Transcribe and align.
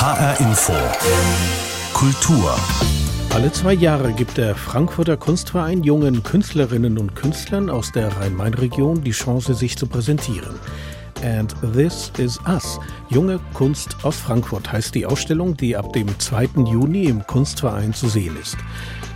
HR 0.00 0.40
Info. 0.40 0.72
Kultur. 1.92 2.56
Alle 3.34 3.52
zwei 3.52 3.74
Jahre 3.74 4.14
gibt 4.14 4.38
der 4.38 4.54
Frankfurter 4.54 5.18
Kunstverein 5.18 5.82
jungen 5.82 6.22
Künstlerinnen 6.22 6.96
und 6.96 7.14
Künstlern 7.14 7.68
aus 7.68 7.92
der 7.92 8.08
Rhein-Main-Region 8.16 9.04
die 9.04 9.10
Chance, 9.10 9.52
sich 9.52 9.76
zu 9.76 9.86
präsentieren. 9.86 10.54
And 11.22 11.54
This 11.74 12.12
Is 12.16 12.40
Us. 12.48 12.80
Junge 13.10 13.40
Kunst 13.52 13.94
aus 14.02 14.16
Frankfurt 14.16 14.72
heißt 14.72 14.94
die 14.94 15.04
Ausstellung, 15.04 15.54
die 15.58 15.76
ab 15.76 15.92
dem 15.92 16.18
2. 16.18 16.62
Juni 16.64 17.04
im 17.04 17.26
Kunstverein 17.26 17.92
zu 17.92 18.08
sehen 18.08 18.38
ist. 18.40 18.56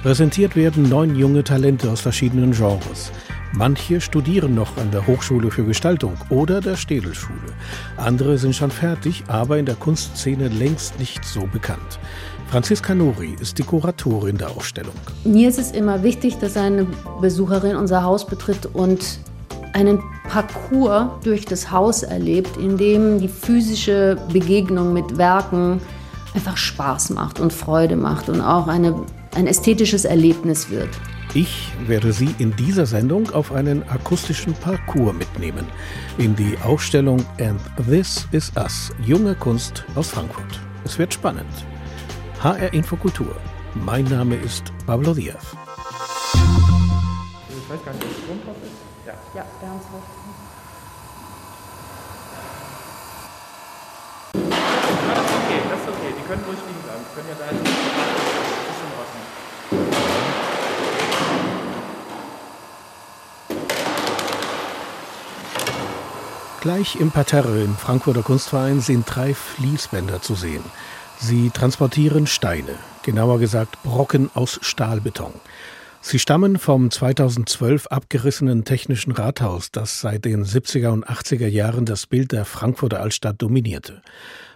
Präsentiert 0.02 0.54
werden 0.54 0.90
neun 0.90 1.16
junge 1.16 1.44
Talente 1.44 1.90
aus 1.90 2.02
verschiedenen 2.02 2.52
Genres. 2.52 3.10
Manche 3.56 4.00
studieren 4.00 4.56
noch 4.56 4.76
an 4.78 4.90
der 4.90 5.06
Hochschule 5.06 5.48
für 5.48 5.62
Gestaltung 5.62 6.16
oder 6.28 6.60
der 6.60 6.74
Städelschule. 6.74 7.38
Andere 7.96 8.36
sind 8.36 8.56
schon 8.56 8.72
fertig, 8.72 9.22
aber 9.28 9.58
in 9.58 9.64
der 9.64 9.76
Kunstszene 9.76 10.48
längst 10.48 10.98
nicht 10.98 11.24
so 11.24 11.46
bekannt. 11.46 12.00
Franziska 12.48 12.96
Nori 12.96 13.36
ist 13.40 13.56
die 13.58 13.62
Kuratorin 13.62 14.38
der 14.38 14.50
Ausstellung. 14.50 14.94
Mir 15.22 15.48
ist 15.48 15.60
es 15.60 15.70
immer 15.70 16.02
wichtig, 16.02 16.38
dass 16.38 16.56
eine 16.56 16.84
Besucherin 17.20 17.76
unser 17.76 18.02
Haus 18.02 18.26
betritt 18.26 18.66
und 18.66 19.20
einen 19.72 20.02
Parcours 20.28 21.10
durch 21.22 21.44
das 21.44 21.70
Haus 21.70 22.02
erlebt, 22.02 22.56
in 22.56 22.76
dem 22.76 23.20
die 23.20 23.28
physische 23.28 24.18
Begegnung 24.32 24.92
mit 24.92 25.16
Werken 25.16 25.80
einfach 26.34 26.56
Spaß 26.56 27.10
macht 27.10 27.38
und 27.38 27.52
Freude 27.52 27.94
macht 27.94 28.28
und 28.28 28.40
auch 28.40 28.66
eine, 28.66 28.96
ein 29.36 29.46
ästhetisches 29.46 30.04
Erlebnis 30.04 30.70
wird. 30.70 30.90
Ich 31.36 31.72
werde 31.88 32.12
Sie 32.12 32.32
in 32.38 32.54
dieser 32.54 32.86
Sendung 32.86 33.28
auf 33.30 33.50
einen 33.50 33.82
akustischen 33.88 34.54
Parcours 34.54 35.12
mitnehmen. 35.14 35.66
In 36.16 36.36
die 36.36 36.56
Ausstellung 36.62 37.26
And 37.40 37.60
This 37.88 38.28
Is 38.30 38.52
Us, 38.56 38.92
junge 39.04 39.34
Kunst 39.34 39.84
aus 39.96 40.10
Frankfurt. 40.10 40.60
Es 40.84 40.96
wird 40.96 41.12
spannend. 41.12 41.50
HR 42.40 42.72
Infokultur. 42.72 43.34
Mein 43.74 44.04
Name 44.04 44.36
ist 44.36 44.72
Pablo 44.86 45.12
Diaz. 45.12 45.56
Ich 47.48 47.68
weiß 47.68 47.84
gar 47.84 47.94
nicht, 47.94 48.04
ob 48.04 48.10
es 48.12 48.18
Strom 48.18 48.40
drauf 48.44 48.56
ist. 48.62 48.70
Ja. 49.04 49.14
Ja, 49.34 49.44
wir 49.58 49.68
haben 49.68 49.80
es 49.80 49.86
Ah, 54.36 55.14
das 55.16 55.24
ist 55.24 55.34
okay, 55.34 55.58
das 55.68 55.80
ist 55.80 55.88
okay. 55.88 56.14
Die 56.16 56.24
können 56.28 56.44
ruhig 56.46 56.60
liegen 56.68 56.82
bleiben. 56.84 57.02
Die 57.02 57.14
können 57.16 57.28
ja 57.28 57.34
da 57.34 57.46
jetzt. 57.50 57.64
Das 57.64 57.72
ist 57.74 58.78
schon 58.78 58.86
in 58.86 58.98
Ordnung. 59.00 59.24
Gleich 66.64 66.96
im 66.98 67.10
Parterre 67.10 67.60
im 67.60 67.76
Frankfurter 67.76 68.22
Kunstverein 68.22 68.80
sind 68.80 69.04
drei 69.06 69.34
Fließbänder 69.34 70.22
zu 70.22 70.34
sehen. 70.34 70.64
Sie 71.18 71.50
transportieren 71.50 72.26
Steine, 72.26 72.76
genauer 73.02 73.38
gesagt 73.38 73.82
Brocken 73.82 74.30
aus 74.32 74.60
Stahlbeton. 74.62 75.34
Sie 76.00 76.18
stammen 76.18 76.58
vom 76.58 76.90
2012 76.90 77.88
abgerissenen 77.88 78.64
Technischen 78.64 79.12
Rathaus, 79.12 79.72
das 79.72 80.00
seit 80.00 80.24
den 80.24 80.46
70er 80.46 80.88
und 80.88 81.06
80er 81.06 81.48
Jahren 81.48 81.84
das 81.84 82.06
Bild 82.06 82.32
der 82.32 82.46
Frankfurter 82.46 83.00
Altstadt 83.00 83.42
dominierte. 83.42 84.00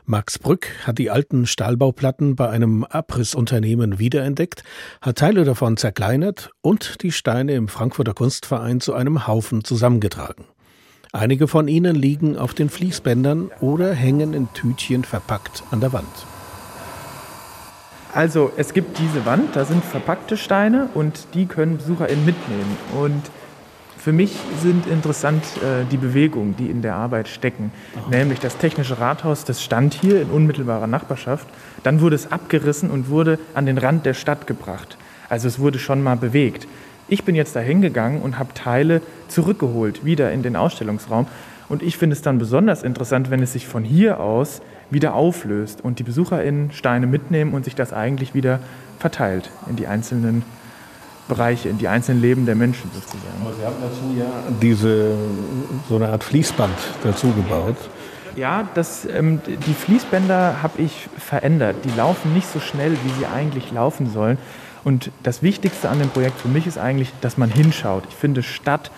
Max 0.06 0.39
Brück 0.39 0.67
hat 0.86 0.97
die 0.97 1.11
alten 1.11 1.45
Stahlbauplatten 1.45 2.36
bei 2.36 2.48
einem 2.48 2.84
Abrissunternehmen 2.84 3.98
wiederentdeckt, 3.98 4.64
hat 5.03 5.19
Teile 5.19 5.45
davon 5.45 5.77
zerkleinert 5.77 6.53
und 6.62 7.03
die 7.03 7.12
Steine 7.12 7.53
im 7.53 7.69
Frankfurter 7.69 8.14
Kunstverein 8.14 8.81
zu 8.81 8.95
einem 8.95 9.27
Haufen 9.27 9.62
zusammengetragen. 9.62 10.47
Einige 11.12 11.48
von 11.48 11.69
ihnen 11.69 11.97
liegen 11.97 12.37
auf 12.37 12.53
den 12.53 12.69
Fließbändern 12.69 13.51
oder 13.61 13.95
hängen 13.95 14.34
in 14.34 14.53
Tütchen 14.53 15.05
verpackt 15.05 15.62
an 15.70 15.81
der 15.81 15.95
Wand. 15.95 16.06
Also, 18.12 18.53
es 18.56 18.75
gibt 18.75 18.98
diese 18.98 19.25
Wand, 19.25 19.56
da 19.56 19.64
sind 19.64 19.83
verpackte 19.84 20.36
Steine 20.36 20.89
und 20.95 21.29
die 21.34 21.47
können 21.47 21.79
BesucherInnen 21.79 22.27
mitnehmen. 22.27 22.77
Und 23.01 23.23
für 23.97 24.13
mich 24.13 24.33
sind 24.63 24.86
interessant 24.86 25.45
äh, 25.57 25.85
die 25.91 25.97
Bewegungen, 25.97 26.57
die 26.57 26.67
in 26.67 26.83
der 26.83 26.95
Arbeit 26.95 27.29
stecken. 27.29 27.73
Nämlich 28.11 28.39
das 28.39 28.58
Technische 28.58 29.01
Rathaus, 29.01 29.45
das 29.45 29.63
stand 29.63 29.95
hier 29.95 30.20
in 30.20 30.30
unmittelbarer 30.30 30.86
Nachbarschaft. 30.86 31.47
Dann 31.85 32.01
wurde 32.01 32.17
es 32.17 32.30
abgerissen 32.30 32.91
und 32.91 33.08
wurde 33.08 33.39
an 33.55 33.67
den 33.67 33.79
Rand 33.79 34.05
der 34.05 34.14
Stadt 34.14 34.47
gebracht. 34.47 34.98
Also 35.29 35.48
es 35.48 35.58
wurde 35.58 35.79
schon 35.79 36.02
mal 36.02 36.17
bewegt. 36.17 36.67
Ich 37.08 37.24
bin 37.24 37.35
jetzt 37.35 37.57
da 37.57 37.61
hingegangen 37.61 38.20
und 38.20 38.39
habe 38.39 38.52
Teile 38.55 39.01
zurückgeholt, 39.29 40.05
wieder 40.05 40.30
in 40.30 40.42
den 40.42 40.57
Ausstellungsraum. 40.57 41.27
Und 41.69 41.83
ich 41.83 41.96
finde 41.96 42.14
es 42.14 42.23
dann 42.23 42.39
besonders 42.39 42.83
interessant, 42.83 43.30
wenn 43.30 43.42
es 43.42 43.52
sich 43.52 43.67
von 43.67 43.83
hier 43.83 44.20
aus 44.20 44.61
wieder 44.91 45.14
auflöst 45.14 45.83
und 45.83 45.98
die 45.98 46.02
BesucherInnen 46.02 46.73
Steine 46.73 47.07
mitnehmen 47.07 47.52
und 47.52 47.64
sich 47.64 47.74
das 47.74 47.92
eigentlich 47.92 48.35
wieder 48.35 48.61
verteilt 48.98 49.51
in 49.68 49.77
die 49.77 49.86
einzelnen 49.86 50.42
Bereiche, 51.29 51.68
in 51.68 51.79
die 51.79 51.89
einzelnen 51.89 52.23
Leben 52.23 52.47
der 52.47 52.55
Menschen 52.55 52.91
sozusagen. 52.92 53.42
Aber 53.42 53.55
Sie 53.55 53.64
haben 53.64 53.77
dazu 53.80 54.18
ja 54.18 54.27
diese, 54.63 55.14
so 55.89 55.97
eine 55.97 56.08
Art 56.08 56.24
Fließband 56.24 56.74
dazu 57.02 57.33
gebaut. 57.33 57.77
Ja, 58.35 58.68
das, 58.74 59.05
ähm, 59.05 59.41
die 59.47 59.74
Fließbänder 59.74 60.63
habe 60.63 60.80
ich 60.80 61.08
verändert. 61.18 61.77
Die 61.85 61.91
laufen 61.97 62.33
nicht 62.35 62.48
so 62.51 62.61
schnell, 62.61 62.92
wie 62.92 63.11
sie 63.18 63.27
eigentlich 63.27 63.73
laufen 63.73 64.11
sollen. 64.11 64.39
Und 64.84 65.11
das 65.22 65.42
Wichtigste 65.42 65.89
an 65.89 65.98
dem 65.98 66.08
Projekt 66.08 66.40
für 66.40 66.48
mich 66.48 66.66
ist 66.66 66.78
eigentlich, 66.78 67.12
dass 67.20 67.36
man 67.36 67.50
hinschaut. 67.50 68.05
Ich 68.08 68.14
finde 68.14 68.42
Stadt 68.42 68.90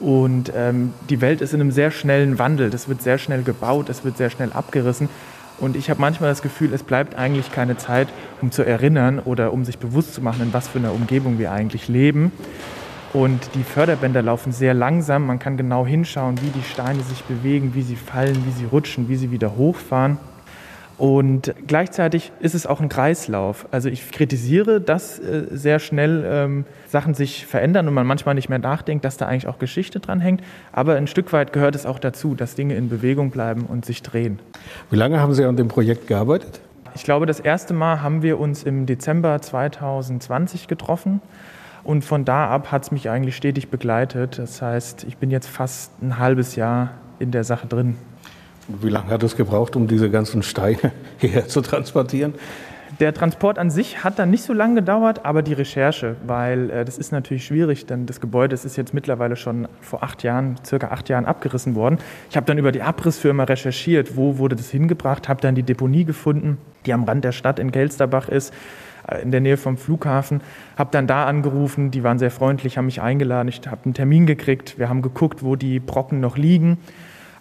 und 0.00 0.52
ähm, 0.54 0.92
die 1.08 1.20
Welt 1.20 1.40
ist 1.40 1.54
in 1.54 1.60
einem 1.60 1.70
sehr 1.70 1.90
schnellen 1.90 2.38
Wandel. 2.38 2.70
Das 2.70 2.88
wird 2.88 3.02
sehr 3.02 3.18
schnell 3.18 3.42
gebaut, 3.42 3.88
es 3.88 4.04
wird 4.04 4.16
sehr 4.16 4.30
schnell 4.30 4.52
abgerissen. 4.52 5.08
Und 5.58 5.76
ich 5.76 5.88
habe 5.88 6.00
manchmal 6.00 6.30
das 6.30 6.42
Gefühl, 6.42 6.72
es 6.72 6.82
bleibt 6.82 7.14
eigentlich 7.14 7.52
keine 7.52 7.76
Zeit, 7.76 8.08
um 8.42 8.50
zu 8.50 8.64
erinnern 8.64 9.20
oder 9.20 9.52
um 9.52 9.64
sich 9.64 9.78
bewusst 9.78 10.14
zu 10.14 10.20
machen, 10.20 10.42
in 10.42 10.52
was 10.52 10.66
für 10.66 10.78
einer 10.78 10.92
Umgebung 10.92 11.38
wir 11.38 11.52
eigentlich 11.52 11.88
leben. 11.88 12.32
Und 13.12 13.50
die 13.54 13.62
Förderbänder 13.62 14.22
laufen 14.22 14.50
sehr 14.50 14.74
langsam. 14.74 15.26
Man 15.26 15.38
kann 15.38 15.56
genau 15.56 15.86
hinschauen, 15.86 16.40
wie 16.42 16.50
die 16.50 16.64
Steine 16.64 17.00
sich 17.04 17.22
bewegen, 17.22 17.74
wie 17.74 17.82
sie 17.82 17.94
fallen, 17.94 18.44
wie 18.44 18.50
sie 18.50 18.64
rutschen, 18.64 19.08
wie 19.08 19.14
sie 19.14 19.30
wieder 19.30 19.54
hochfahren. 19.54 20.18
Und 20.96 21.54
gleichzeitig 21.66 22.30
ist 22.40 22.54
es 22.54 22.66
auch 22.66 22.80
ein 22.80 22.88
Kreislauf. 22.88 23.66
Also 23.72 23.88
ich 23.88 24.12
kritisiere, 24.12 24.80
dass 24.80 25.18
äh, 25.18 25.46
sehr 25.50 25.80
schnell 25.80 26.24
ähm, 26.26 26.64
Sachen 26.88 27.14
sich 27.14 27.46
verändern 27.46 27.88
und 27.88 27.94
man 27.94 28.06
manchmal 28.06 28.36
nicht 28.36 28.48
mehr 28.48 28.60
nachdenkt, 28.60 29.04
dass 29.04 29.16
da 29.16 29.26
eigentlich 29.26 29.48
auch 29.48 29.58
Geschichte 29.58 29.98
dran 29.98 30.20
hängt. 30.20 30.42
Aber 30.72 30.94
ein 30.94 31.08
Stück 31.08 31.32
weit 31.32 31.52
gehört 31.52 31.74
es 31.74 31.84
auch 31.84 31.98
dazu, 31.98 32.34
dass 32.34 32.54
Dinge 32.54 32.76
in 32.76 32.88
Bewegung 32.88 33.30
bleiben 33.30 33.66
und 33.66 33.84
sich 33.84 34.02
drehen. 34.02 34.38
Wie 34.90 34.96
lange 34.96 35.20
haben 35.20 35.34
Sie 35.34 35.44
an 35.44 35.56
dem 35.56 35.68
Projekt 35.68 36.06
gearbeitet? 36.06 36.60
Ich 36.94 37.02
glaube, 37.02 37.26
das 37.26 37.40
erste 37.40 37.74
Mal 37.74 38.02
haben 38.02 38.22
wir 38.22 38.38
uns 38.38 38.62
im 38.62 38.86
Dezember 38.86 39.40
2020 39.42 40.68
getroffen. 40.68 41.20
Und 41.82 42.04
von 42.04 42.24
da 42.24 42.48
ab 42.48 42.70
hat 42.70 42.84
es 42.84 42.92
mich 42.92 43.10
eigentlich 43.10 43.36
stetig 43.36 43.68
begleitet. 43.68 44.38
Das 44.38 44.62
heißt, 44.62 45.04
ich 45.04 45.16
bin 45.16 45.30
jetzt 45.30 45.48
fast 45.48 45.90
ein 46.02 46.18
halbes 46.18 46.54
Jahr 46.54 46.92
in 47.18 47.32
der 47.32 47.42
Sache 47.42 47.66
drin. 47.66 47.96
Wie 48.68 48.88
lange 48.88 49.10
hat 49.10 49.22
es 49.22 49.36
gebraucht, 49.36 49.76
um 49.76 49.86
diese 49.86 50.10
ganzen 50.10 50.42
Steine 50.42 50.92
hierher 51.18 51.48
zu 51.48 51.60
transportieren? 51.60 52.34
Der 53.00 53.12
Transport 53.12 53.58
an 53.58 53.70
sich 53.70 54.04
hat 54.04 54.20
dann 54.20 54.30
nicht 54.30 54.44
so 54.44 54.52
lange 54.52 54.76
gedauert, 54.76 55.24
aber 55.24 55.42
die 55.42 55.52
Recherche, 55.52 56.14
weil 56.26 56.70
äh, 56.70 56.84
das 56.84 56.96
ist 56.96 57.10
natürlich 57.10 57.44
schwierig, 57.44 57.86
denn 57.86 58.06
das 58.06 58.20
Gebäude 58.20 58.54
das 58.54 58.64
ist 58.64 58.76
jetzt 58.76 58.94
mittlerweile 58.94 59.34
schon 59.34 59.66
vor 59.80 60.04
acht 60.04 60.22
Jahren, 60.22 60.56
circa 60.64 60.88
acht 60.88 61.08
Jahren 61.08 61.24
abgerissen 61.24 61.74
worden. 61.74 61.98
Ich 62.30 62.36
habe 62.36 62.46
dann 62.46 62.56
über 62.56 62.70
die 62.70 62.82
Abrissfirma 62.82 63.44
recherchiert, 63.44 64.16
wo 64.16 64.38
wurde 64.38 64.54
das 64.54 64.70
hingebracht, 64.70 65.28
habe 65.28 65.40
dann 65.40 65.56
die 65.56 65.64
Deponie 65.64 66.04
gefunden, 66.04 66.58
die 66.86 66.92
am 66.92 67.02
Rand 67.02 67.24
der 67.24 67.32
Stadt 67.32 67.58
in 67.58 67.72
Kelsterbach 67.72 68.28
ist, 68.28 68.54
äh, 69.08 69.22
in 69.22 69.32
der 69.32 69.40
Nähe 69.40 69.56
vom 69.56 69.76
Flughafen, 69.76 70.40
habe 70.78 70.90
dann 70.92 71.08
da 71.08 71.26
angerufen, 71.26 71.90
die 71.90 72.04
waren 72.04 72.20
sehr 72.20 72.30
freundlich, 72.30 72.78
haben 72.78 72.86
mich 72.86 73.02
eingeladen, 73.02 73.48
ich 73.48 73.60
habe 73.66 73.86
einen 73.86 73.94
Termin 73.94 74.24
gekriegt, 74.24 74.78
wir 74.78 74.88
haben 74.88 75.02
geguckt, 75.02 75.42
wo 75.42 75.56
die 75.56 75.80
Brocken 75.80 76.20
noch 76.20 76.36
liegen 76.36 76.78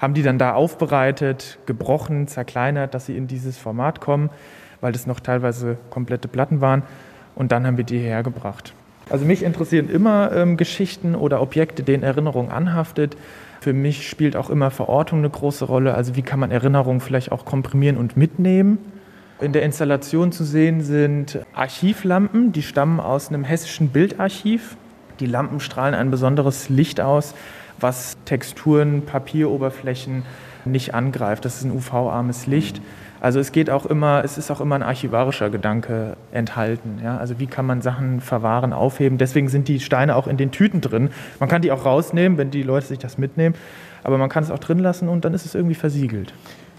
haben 0.03 0.13
die 0.13 0.21
dann 0.21 0.37
da 0.37 0.53
aufbereitet, 0.53 1.59
gebrochen, 1.65 2.27
zerkleinert, 2.27 2.93
dass 2.93 3.05
sie 3.05 3.15
in 3.15 3.25
dieses 3.25 3.57
Format 3.57 4.01
kommen, 4.01 4.29
weil 4.81 4.91
das 4.91 5.07
noch 5.07 5.21
teilweise 5.21 5.77
komplette 5.89 6.27
Platten 6.27 6.59
waren. 6.59 6.83
Und 7.35 7.53
dann 7.53 7.65
haben 7.65 7.77
wir 7.77 7.85
die 7.85 7.99
hergebracht. 7.99 8.73
Also 9.09 9.23
mich 9.23 9.43
interessieren 9.43 9.89
immer 9.89 10.33
ähm, 10.33 10.57
Geschichten 10.57 11.15
oder 11.15 11.41
Objekte, 11.41 11.83
denen 11.83 12.03
Erinnerung 12.03 12.51
anhaftet. 12.51 13.15
Für 13.61 13.71
mich 13.71 14.09
spielt 14.09 14.35
auch 14.35 14.49
immer 14.49 14.71
Verortung 14.71 15.19
eine 15.19 15.29
große 15.29 15.63
Rolle. 15.63 15.93
Also 15.93 16.17
wie 16.17 16.21
kann 16.21 16.37
man 16.37 16.51
Erinnerungen 16.51 16.99
vielleicht 16.99 17.31
auch 17.31 17.45
komprimieren 17.45 17.95
und 17.95 18.17
mitnehmen? 18.17 18.79
In 19.39 19.53
der 19.53 19.63
Installation 19.63 20.33
zu 20.33 20.43
sehen 20.43 20.81
sind 20.81 21.39
Archivlampen, 21.53 22.51
die 22.51 22.61
stammen 22.61 22.99
aus 22.99 23.29
einem 23.29 23.45
hessischen 23.45 23.87
Bildarchiv. 23.87 24.75
Die 25.21 25.27
Lampen 25.27 25.61
strahlen 25.61 25.95
ein 25.95 26.11
besonderes 26.11 26.67
Licht 26.67 26.99
aus, 26.99 27.35
was 27.83 28.17
Texturen, 28.25 29.03
Papieroberflächen 29.05 30.23
nicht 30.65 30.95
angreift. 30.95 31.45
Das 31.45 31.57
ist 31.57 31.65
ein 31.65 31.71
UV-armes 31.71 32.47
Licht. 32.47 32.81
Also 33.23 33.39
es 33.39 33.53
geht 33.53 33.69
auch 33.69 33.85
immer, 33.85 34.21
es 34.25 34.37
ist 34.37 34.51
auch 34.51 34.59
immer 34.59 34.75
ein 34.75 34.83
archivarischer 34.83 35.49
Gedanke 35.49 36.17
enthalten. 36.31 36.99
Ja? 37.01 37.17
Also 37.17 37.39
wie 37.39 37.47
kann 37.47 37.65
man 37.65 37.81
Sachen 37.81 38.19
verwahren, 38.19 38.73
aufheben? 38.73 39.17
Deswegen 39.17 39.47
sind 39.47 39.67
die 39.67 39.79
Steine 39.79 40.15
auch 40.15 40.27
in 40.27 40.35
den 40.35 40.51
Tüten 40.51 40.81
drin. 40.81 41.09
Man 41.39 41.47
kann 41.47 41.61
die 41.61 41.71
auch 41.71 41.85
rausnehmen, 41.85 42.37
wenn 42.37 42.51
die 42.51 42.63
Leute 42.63 42.87
sich 42.87 42.99
das 42.99 43.17
mitnehmen, 43.17 43.55
aber 44.03 44.17
man 44.17 44.27
kann 44.27 44.43
es 44.43 44.51
auch 44.51 44.59
drin 44.59 44.79
lassen 44.79 45.07
und 45.07 45.23
dann 45.23 45.33
ist 45.33 45.45
es 45.45 45.55
irgendwie 45.55 45.75
versiegelt. 45.75 46.33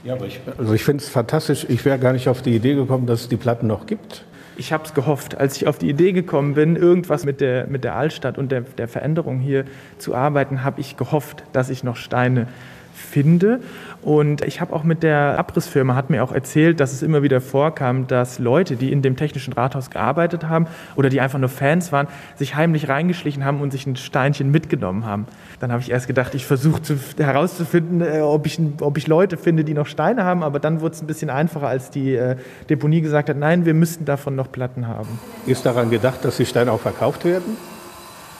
Ja, 0.04 0.12
aber 0.12 0.26
ich, 0.26 0.38
also 0.58 0.74
ich 0.74 0.84
finde 0.84 1.02
es 1.02 1.08
fantastisch. 1.08 1.64
Ich 1.70 1.82
wäre 1.86 1.98
gar 1.98 2.12
nicht 2.12 2.28
auf 2.28 2.42
die 2.42 2.54
Idee 2.54 2.74
gekommen, 2.74 3.06
dass 3.06 3.22
es 3.22 3.28
die 3.30 3.38
Platten 3.38 3.66
noch 3.66 3.86
gibt. 3.86 4.26
Ich 4.56 4.72
habe 4.72 4.84
es 4.84 4.94
gehofft, 4.94 5.36
als 5.36 5.56
ich 5.56 5.66
auf 5.66 5.78
die 5.78 5.88
Idee 5.88 6.12
gekommen 6.12 6.54
bin, 6.54 6.76
irgendwas 6.76 7.24
mit 7.24 7.40
der, 7.40 7.66
mit 7.66 7.82
der 7.84 7.96
Altstadt 7.96 8.38
und 8.38 8.52
der, 8.52 8.60
der 8.62 8.88
Veränderung 8.88 9.40
hier 9.40 9.64
zu 9.98 10.14
arbeiten, 10.14 10.62
habe 10.62 10.80
ich 10.80 10.96
gehofft, 10.96 11.44
dass 11.52 11.70
ich 11.70 11.82
noch 11.82 11.96
Steine 11.96 12.46
finde. 12.94 13.60
Und 14.02 14.42
ich 14.44 14.60
habe 14.60 14.72
auch 14.72 14.84
mit 14.84 15.02
der 15.02 15.38
Abrissfirma, 15.38 15.94
hat 15.94 16.10
mir 16.10 16.22
auch 16.22 16.32
erzählt, 16.32 16.78
dass 16.80 16.92
es 16.92 17.02
immer 17.02 17.22
wieder 17.22 17.40
vorkam, 17.40 18.06
dass 18.06 18.38
Leute, 18.38 18.76
die 18.76 18.92
in 18.92 19.02
dem 19.02 19.16
technischen 19.16 19.52
Rathaus 19.54 19.90
gearbeitet 19.90 20.44
haben 20.44 20.66
oder 20.94 21.08
die 21.08 21.20
einfach 21.20 21.38
nur 21.38 21.48
Fans 21.48 21.90
waren, 21.90 22.06
sich 22.36 22.54
heimlich 22.54 22.88
reingeschlichen 22.88 23.44
haben 23.44 23.60
und 23.60 23.70
sich 23.70 23.86
ein 23.86 23.96
Steinchen 23.96 24.50
mitgenommen 24.50 25.06
haben. 25.06 25.26
Dann 25.60 25.72
habe 25.72 25.80
ich 25.80 25.90
erst 25.90 26.06
gedacht, 26.06 26.34
ich 26.34 26.44
versuche 26.44 26.80
herauszufinden, 27.18 28.00
äh, 28.00 28.20
ob 28.20 28.46
ich, 28.46 28.60
ob 28.80 28.98
ich 28.98 29.06
Leute 29.06 29.36
finde, 29.36 29.64
die 29.64 29.74
noch 29.74 29.86
Steine 29.86 30.24
haben, 30.24 30.42
aber 30.42 30.60
dann 30.60 30.80
wurde 30.80 30.94
es 30.94 31.02
ein 31.02 31.06
bisschen 31.06 31.30
einfacher, 31.30 31.68
als 31.68 31.90
die 31.90 32.14
äh, 32.14 32.36
Deponie 32.68 33.00
gesagt 33.00 33.28
hat, 33.28 33.36
nein, 33.36 33.64
wir 33.64 33.74
müssten 33.74 34.04
davon 34.04 34.36
noch 34.36 34.52
Platten 34.52 34.86
haben. 34.86 35.18
Ist 35.46 35.64
daran 35.64 35.90
gedacht, 35.90 36.24
dass 36.24 36.36
die 36.36 36.46
Steine 36.46 36.72
auch 36.72 36.80
verkauft 36.80 37.24
werden? 37.24 37.56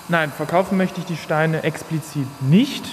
Nein, 0.08 0.30
verkaufen 0.30 0.76
möchte 0.76 1.00
ich 1.00 1.06
die 1.06 1.16
Steine 1.16 1.62
explizit 1.62 2.26
nicht, 2.42 2.84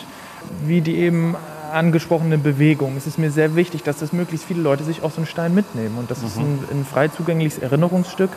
wie 0.66 0.82
die 0.82 0.98
eben 0.98 1.36
angesprochene 1.72 2.38
Bewegung. 2.38 2.98
Es 2.98 3.08
ist 3.08 3.18
mir 3.18 3.32
sehr 3.32 3.56
wichtig, 3.56 3.84
dass 3.84 4.00
das 4.00 4.14
möglichst 4.14 4.46
viele 4.46 4.62
Leute 4.62 4.84
sich 4.84 5.04
auch 5.04 5.12
so 5.12 5.18
einen 5.18 5.26
Stein 5.26 5.54
mitnehmen. 5.54 5.98
Und 5.98 6.12
das 6.12 6.22
mhm. 6.22 6.28
ist 6.28 6.38
ein, 6.38 6.60
ein 6.72 6.86
frei 6.86 7.08
zugängliches 7.08 7.60
Erinnerungsstück 7.60 8.32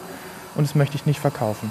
und 0.55 0.67
das 0.67 0.75
möchte 0.75 0.97
ich 0.97 1.07
nicht 1.07 1.21
verkaufen. 1.21 1.71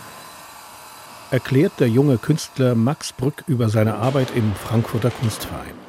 Erklärt 1.32 1.80
der 1.80 1.90
junge 1.90 2.18
Künstler 2.18 2.76
Max 2.76 3.12
Brück 3.12 3.44
über 3.48 3.70
seine 3.70 3.96
Arbeit 3.96 4.28
im 4.36 4.54
Frankfurter 4.54 5.10
Kunstverein. 5.10 5.84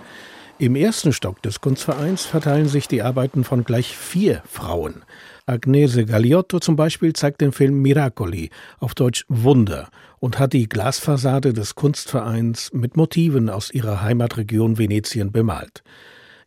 Im 0.58 0.76
ersten 0.76 1.12
Stock 1.12 1.42
des 1.42 1.60
Kunstvereins 1.60 2.24
verteilen 2.24 2.68
sich 2.68 2.88
die 2.88 3.02
Arbeiten 3.02 3.44
von 3.44 3.64
gleich 3.64 3.96
vier 3.96 4.42
Frauen. 4.50 5.02
Agnese 5.46 6.06
Gagliotto 6.06 6.58
zum 6.58 6.74
Beispiel 6.74 7.12
zeigt 7.12 7.42
den 7.42 7.52
Film 7.52 7.82
Miracoli, 7.82 8.48
auf 8.78 8.94
Deutsch 8.94 9.26
Wunder, 9.28 9.88
und 10.18 10.38
hat 10.38 10.54
die 10.54 10.68
Glasfassade 10.68 11.52
des 11.52 11.74
Kunstvereins 11.74 12.70
mit 12.72 12.96
Motiven 12.96 13.50
aus 13.50 13.70
ihrer 13.70 14.02
Heimatregion 14.02 14.78
Venetien 14.78 15.32
bemalt. 15.32 15.82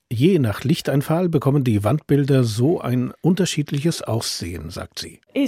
Je 0.10 0.40
nach 0.40 0.64
Lichteinfall 0.64 1.30
bekommen 1.30 1.64
die 1.64 1.84
Wandbilder 1.84 2.44
so 2.44 2.80
ein 2.80 3.12
unterschiedliches 3.22 4.02
Aussehen, 4.02 4.72
sagt 4.72 5.00
sie. 5.00 5.20
E 5.34 5.46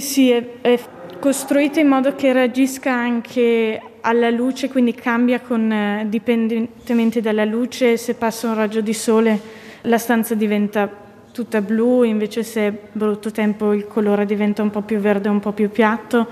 costruito 1.20 1.80
in 1.80 1.88
modo 1.88 2.14
che 2.14 2.32
reagisca 2.32 2.94
anche 2.94 3.80
alla 4.02 4.30
luce, 4.30 4.68
quindi 4.68 4.92
cambia 4.94 5.40
con, 5.40 5.72
eh, 5.72 6.06
dipendentemente 6.08 7.20
dalla 7.20 7.44
luce. 7.44 7.96
Se 7.96 8.14
passa 8.14 8.48
un 8.48 8.54
raggio 8.54 8.80
di 8.80 8.94
sole 8.94 9.40
la 9.82 9.98
stanza 9.98 10.34
diventa 10.34 11.09
tutta 11.32 11.60
blu, 11.60 12.02
invece 12.02 12.42
se 12.42 12.66
è 12.68 12.88
brutto 12.92 13.30
tempo 13.30 13.72
il 13.72 13.86
colore 13.86 14.26
diventa 14.26 14.62
un 14.62 14.70
po' 14.70 14.82
più 14.82 14.98
verde, 14.98 15.28
un 15.28 15.40
po' 15.40 15.52
più 15.52 15.70
piatto 15.70 16.26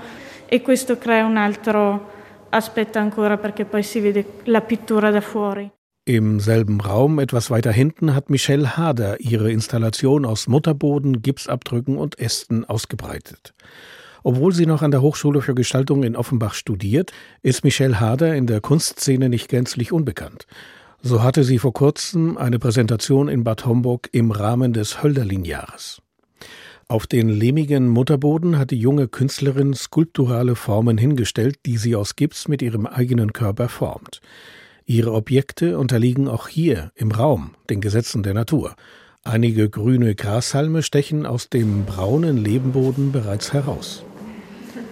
e 0.45 0.61
questo 0.61 0.97
crea 0.97 1.25
un 1.25 1.37
altro 1.37 2.11
aspetto 2.49 2.97
ancora 2.97 3.37
perché 3.37 3.65
poi 3.65 3.83
si 3.83 3.99
vede 3.99 4.25
la 4.45 4.61
pittura 4.61 5.11
da 5.11 5.21
fuori. 5.21 5.69
Im 6.05 6.39
selben 6.39 6.79
Raum, 6.79 7.19
etwas 7.19 7.51
weiter 7.51 7.71
hinten, 7.71 8.15
hat 8.15 8.29
Michelle 8.29 8.77
Hader 8.77 9.19
ihre 9.19 9.51
Installation 9.51 10.25
aus 10.25 10.47
Mutterboden, 10.47 11.21
Gipsabdrücken 11.21 11.97
und 11.97 12.17
Ästen 12.17 12.65
ausgebreitet. 12.65 13.53
Obwohl 14.23 14.53
sie 14.53 14.65
noch 14.65 14.81
an 14.81 14.91
der 14.91 15.01
Hochschule 15.01 15.41
für 15.41 15.53
Gestaltung 15.53 16.03
in 16.03 16.15
Offenbach 16.15 16.55
studiert, 16.55 17.11
ist 17.43 17.63
Michelle 17.63 17.99
Hader 17.99 18.35
in 18.35 18.47
der 18.47 18.59
Kunstszene 18.59 19.29
nicht 19.29 19.49
gänzlich 19.49 19.91
unbekannt. 19.91 20.47
So 21.01 21.23
hatte 21.23 21.45
sie 21.45 21.59
vor 21.59 21.73
kurzem 21.73 22.37
eine 22.37 22.59
Präsentation 22.59 23.29
in 23.29 23.45
Bad 23.45 23.65
Homburg 23.65 24.09
im 24.11 24.31
Rahmen 24.31 24.73
des 24.73 25.01
Hölderlin-Jahres. 25.01 26.01
Auf 26.89 27.07
den 27.07 27.29
lehmigen 27.29 27.87
Mutterboden 27.87 28.57
hat 28.57 28.71
die 28.71 28.79
junge 28.79 29.07
Künstlerin 29.07 29.73
skulpturale 29.73 30.55
Formen 30.55 30.97
hingestellt, 30.97 31.59
die 31.65 31.77
sie 31.77 31.95
aus 31.95 32.17
Gips 32.17 32.49
mit 32.49 32.61
ihrem 32.61 32.85
eigenen 32.85 33.31
Körper 33.31 33.69
formt. 33.69 34.19
Ihre 34.85 35.13
Objekte 35.13 35.77
unterliegen 35.77 36.27
auch 36.27 36.47
hier 36.47 36.91
im 36.95 37.11
Raum 37.11 37.51
den 37.69 37.79
Gesetzen 37.79 38.23
der 38.23 38.33
Natur. 38.33 38.75
Einige 39.23 39.69
grüne 39.69 40.15
Grashalme 40.15 40.83
stechen 40.83 41.25
aus 41.25 41.49
dem 41.49 41.85
braunen 41.85 42.37
Lebenboden 42.37 43.11
bereits 43.11 43.53
heraus. 43.53 44.03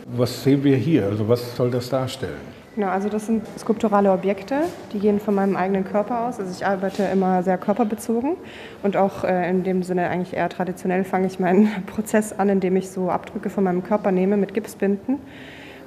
Was 0.06 0.44
sehen 0.44 0.64
wir 0.64 0.78
hier? 0.78 1.08
Also 1.08 1.28
was 1.28 1.58
soll 1.58 1.72
das 1.72 1.90
darstellen? 1.90 2.57
Genau, 2.78 2.90
also 2.90 3.10
das 3.10 3.26
sind 3.26 3.42
skulpturale 3.58 4.12
Objekte, 4.12 4.58
die 4.94 5.00
gehen 5.00 5.20
von 5.20 5.34
meinem 5.34 5.56
eigenen 5.56 5.84
Körper 5.84 6.28
aus. 6.28 6.40
Also 6.40 6.52
ich 6.52 6.64
arbeite 6.64 7.02
immer 7.12 7.42
sehr 7.42 7.58
körperbezogen 7.58 8.36
und 8.84 8.96
auch 8.96 9.24
äh, 9.24 9.50
in 9.50 9.64
dem 9.64 9.82
Sinne 9.82 10.10
eigentlich 10.10 10.36
eher 10.36 10.48
traditionell 10.48 11.04
fange 11.04 11.26
ich 11.26 11.40
meinen 11.40 11.72
Prozess 11.88 12.34
an, 12.38 12.50
indem 12.50 12.76
ich 12.76 12.92
so 12.92 13.10
Abdrücke 13.10 13.50
von 13.50 13.64
meinem 13.64 13.84
Körper 13.84 14.12
nehme 14.12 14.38
mit 14.38 14.54
Gipsbinden 14.54 15.18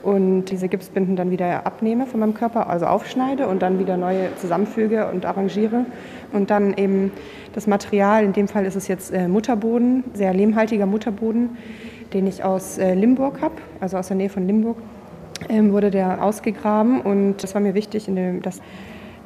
und 0.03 0.47
diese 0.47 0.67
Gipsbinden 0.67 1.15
dann 1.15 1.31
wieder 1.31 1.65
abnehme 1.65 2.07
von 2.07 2.19
meinem 2.19 2.35
Körper, 2.35 2.69
also 2.69 2.87
aufschneide 2.87 3.47
und 3.47 3.63
dann 3.63 3.79
wieder 3.79 3.97
neue 3.97 4.35
zusammenfüge 4.35 5.07
und 5.13 5.25
arrangiere 5.25 5.87
und 6.33 6.51
dann 6.51 6.75
eben 6.75 7.13
das 7.53 7.69
Material, 7.69 8.25
in 8.25 8.33
dem 8.33 8.49
Fall 8.49 8.67
ist 8.67 8.75
es 8.75 8.89
jetzt 8.89 9.13
äh, 9.13 9.29
Mutterboden, 9.29 10.03
sehr 10.15 10.35
lehmhaltiger 10.35 10.87
Mutterboden, 10.87 11.57
den 12.15 12.27
ich 12.27 12.43
aus 12.43 12.79
äh, 12.79 12.95
Limburg 12.95 13.41
habe, 13.43 13.55
also 13.79 13.97
aus 13.97 14.09
der 14.09 14.17
Nähe 14.17 14.29
von 14.29 14.45
Limburg 14.45 14.79
wurde 15.49 15.91
der 15.91 16.23
ausgegraben 16.23 17.01
und 17.01 17.43
das 17.43 17.55
war 17.55 17.61
mir 17.61 17.75
wichtig, 17.75 18.07
dem, 18.07 18.43
dass, 18.43 18.61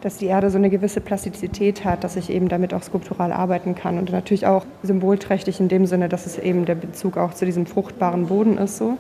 dass 0.01 0.19
die 0.19 0.27
Erde 0.27 0.51
so 0.51 0.59
eine 0.59 0.71
gewisse 0.71 1.01
Plastizität 1.01 1.85
hat, 1.85 2.05
dass 2.05 2.17
ich 2.17 2.31
eben 2.31 2.49
damit 2.49 2.75
auch 2.75 2.83
skulptural 2.83 3.33
arbeiten 3.33 3.75
kann 3.75 3.99
und 3.99 4.13
natürlich 4.13 4.47
auch 4.47 4.67
symbolträchtig 4.83 5.61
in 5.61 5.69
dem 5.69 5.87
Sinne, 5.87 6.09
dass 6.09 6.27
es 6.27 6.39
eben 6.39 6.65
der 6.65 6.75
Bezug 6.75 7.17
auch 7.17 7.35
zu 7.35 7.45
diesem 7.45 7.67
fruchtbaren 7.67 8.27
Boden 8.27 8.59
ist, 8.59 8.79
so, 8.79 8.99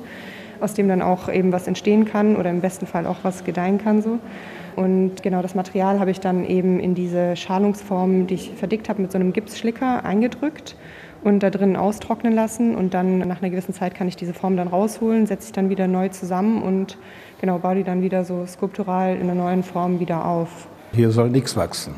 aus 0.60 0.74
dem 0.74 0.88
dann 0.88 1.02
auch 1.02 1.28
eben 1.28 1.52
was 1.52 1.66
entstehen 1.66 2.04
kann 2.04 2.36
oder 2.36 2.50
im 2.50 2.60
besten 2.60 2.86
Fall 2.86 3.06
auch 3.06 3.18
was 3.22 3.44
gedeihen 3.44 3.78
kann. 3.78 4.02
So. 4.02 4.18
Und 4.76 5.22
genau 5.22 5.42
das 5.42 5.54
Material 5.54 6.00
habe 6.00 6.10
ich 6.10 6.20
dann 6.20 6.44
eben 6.44 6.80
in 6.80 6.94
diese 6.94 7.36
Schalungsform, 7.36 8.26
die 8.26 8.34
ich 8.34 8.50
verdickt 8.50 8.88
habe, 8.88 9.02
mit 9.02 9.12
so 9.12 9.18
einem 9.18 9.32
Gipsschlicker 9.32 10.04
eingedrückt 10.04 10.76
und 11.24 11.42
da 11.42 11.50
drin 11.50 11.76
austrocknen 11.76 12.34
lassen. 12.34 12.76
Und 12.76 12.94
dann 12.94 13.18
nach 13.18 13.40
einer 13.40 13.50
gewissen 13.50 13.74
Zeit 13.74 13.94
kann 13.94 14.06
ich 14.06 14.16
diese 14.16 14.34
Form 14.34 14.56
dann 14.56 14.68
rausholen, 14.68 15.26
setze 15.26 15.46
ich 15.46 15.52
dann 15.52 15.70
wieder 15.70 15.88
neu 15.88 16.08
zusammen 16.10 16.62
und 16.62 16.98
genau 17.40 17.58
baue 17.58 17.76
die 17.76 17.84
dann 17.84 18.02
wieder 18.02 18.24
so 18.24 18.46
skulptural 18.46 19.16
in 19.16 19.22
einer 19.22 19.34
neuen 19.34 19.62
Form 19.62 19.98
wieder 19.98 20.24
auf. 20.24 20.68
Hier 20.92 21.10
soll 21.10 21.30
nichts 21.30 21.56
wachsen. 21.56 21.94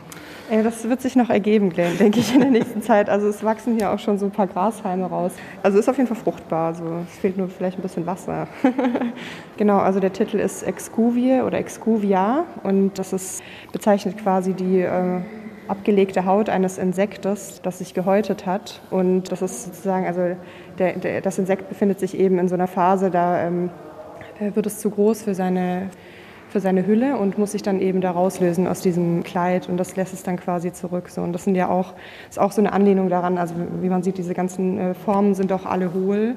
Das 0.48 0.88
wird 0.88 1.00
sich 1.00 1.16
noch 1.16 1.28
ergeben, 1.28 1.72
denke 1.98 2.20
ich, 2.20 2.32
in 2.32 2.40
der 2.40 2.50
nächsten 2.50 2.80
Zeit. 2.80 3.10
Also 3.10 3.26
es 3.26 3.42
wachsen 3.42 3.76
hier 3.76 3.90
auch 3.90 3.98
schon 3.98 4.18
so 4.18 4.26
ein 4.26 4.30
paar 4.30 4.46
Grashalme 4.46 5.06
raus. 5.06 5.32
Also 5.62 5.78
ist 5.78 5.88
auf 5.88 5.96
jeden 5.96 6.08
Fall 6.08 6.16
fruchtbar. 6.16 6.68
Also 6.68 6.84
es 7.10 7.18
fehlt 7.18 7.36
nur 7.36 7.48
vielleicht 7.48 7.78
ein 7.78 7.82
bisschen 7.82 8.06
Wasser. 8.06 8.46
genau, 9.56 9.78
also 9.78 9.98
der 9.98 10.12
Titel 10.12 10.38
ist 10.38 10.62
Excuvie 10.62 11.40
oder 11.40 11.58
Excuvia 11.58 12.44
und 12.62 12.98
das 12.98 13.12
ist 13.12 13.42
bezeichnet 13.72 14.18
quasi 14.18 14.54
die 14.54 14.80
äh, 14.80 15.20
abgelegte 15.68 16.24
Haut 16.24 16.48
eines 16.48 16.78
Insektes, 16.78 17.60
das 17.62 17.78
sich 17.78 17.94
gehäutet 17.94 18.46
hat. 18.46 18.80
Und 18.90 19.30
das 19.32 19.42
ist 19.42 19.64
sozusagen, 19.64 20.06
also 20.06 20.36
der, 20.78 20.92
der, 20.94 21.20
das 21.20 21.38
Insekt 21.38 21.68
befindet 21.68 22.00
sich 22.00 22.18
eben 22.18 22.38
in 22.38 22.48
so 22.48 22.54
einer 22.54 22.66
Phase, 22.66 23.10
da 23.10 23.46
ähm, 23.46 23.70
äh, 24.40 24.54
wird 24.54 24.66
es 24.66 24.78
zu 24.78 24.90
groß 24.90 25.22
für 25.22 25.34
seine, 25.34 25.90
für 26.48 26.60
seine 26.60 26.86
Hülle 26.86 27.16
und 27.16 27.38
muss 27.38 27.52
sich 27.52 27.62
dann 27.62 27.80
eben 27.80 28.00
da 28.00 28.10
rauslösen 28.10 28.66
aus 28.66 28.80
diesem 28.80 29.22
Kleid 29.22 29.68
und 29.68 29.76
das 29.76 29.96
lässt 29.96 30.14
es 30.14 30.22
dann 30.22 30.36
quasi 30.36 30.72
zurück. 30.72 31.08
So. 31.08 31.22
Und 31.22 31.32
das 31.32 31.44
sind 31.44 31.54
ja 31.54 31.68
auch, 31.68 31.94
ist 32.28 32.38
auch 32.38 32.52
so 32.52 32.60
eine 32.60 32.72
Anlehnung 32.72 33.08
daran, 33.08 33.38
also 33.38 33.54
wie 33.80 33.88
man 33.88 34.02
sieht, 34.02 34.18
diese 34.18 34.34
ganzen 34.34 34.78
äh, 34.78 34.94
Formen 34.94 35.34
sind 35.34 35.52
auch 35.52 35.66
alle 35.66 35.92
hohl. 35.92 36.36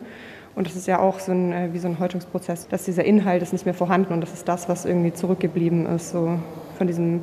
Und 0.56 0.68
das 0.68 0.76
ist 0.76 0.88
ja 0.88 1.00
auch 1.00 1.20
so 1.20 1.32
ein, 1.32 1.54
äh, 1.54 1.70
wie 1.72 1.80
so 1.80 1.88
ein 1.88 2.00
Häutungsprozess, 2.00 2.68
dass 2.68 2.84
dieser 2.84 3.06
Inhalt 3.06 3.42
ist 3.42 3.54
nicht 3.54 3.66
mehr 3.66 3.74
vorhanden 3.74 4.14
und 4.14 4.22
das 4.22 4.34
ist 4.34 4.48
das, 4.48 4.68
was 4.68 4.86
irgendwie 4.86 5.14
zurückgeblieben 5.14 5.86
ist, 5.86 6.12
so 6.12 6.40
von 6.78 6.88
diesem 6.88 7.22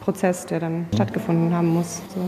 Prozess, 0.00 0.46
der 0.46 0.60
dann 0.60 0.86
stattgefunden 0.94 1.54
haben 1.54 1.68
muss. 1.68 2.02
So. 2.14 2.20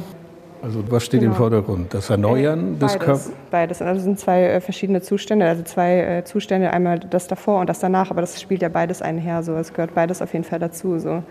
Also 0.63 0.85
was 0.91 1.05
steht 1.05 1.21
genau. 1.21 1.33
im 1.33 1.37
Vordergrund? 1.37 1.93
Das 1.93 2.09
Erneuern 2.09 2.77
äh, 2.77 2.79
des 2.79 2.99
Körpers? 2.99 3.33
Beides. 3.51 3.83
Also 3.83 3.99
es 3.99 4.05
sind 4.05 4.21
zwei 4.21 4.45
äh, 4.45 4.61
verschiedene 4.61 5.03
Zustände, 5.03 5.47
also 5.47 5.65
zwei 5.65 5.99
äh, 5.99 6.25
Zustände, 6.25 6.73
einmal 6.73 7.01
das 7.01 7.27
davor 7.27 7.61
und 7.61 7.69
das 7.69 7.81
danach, 7.81 8.13
aber 8.13 8.21
das 8.21 8.41
spielt 8.41 8.63
ja 8.63 8.69
beides 8.69 9.03
einher. 9.03 9.43
So. 9.43 9.55
Es 9.55 9.73
gehört 9.73 9.95
beides 9.95 10.23
auf 10.23 10.33
jeden 10.33 10.45
Fall 10.45 10.61
dazu. 10.61 11.01
So. 11.01 11.25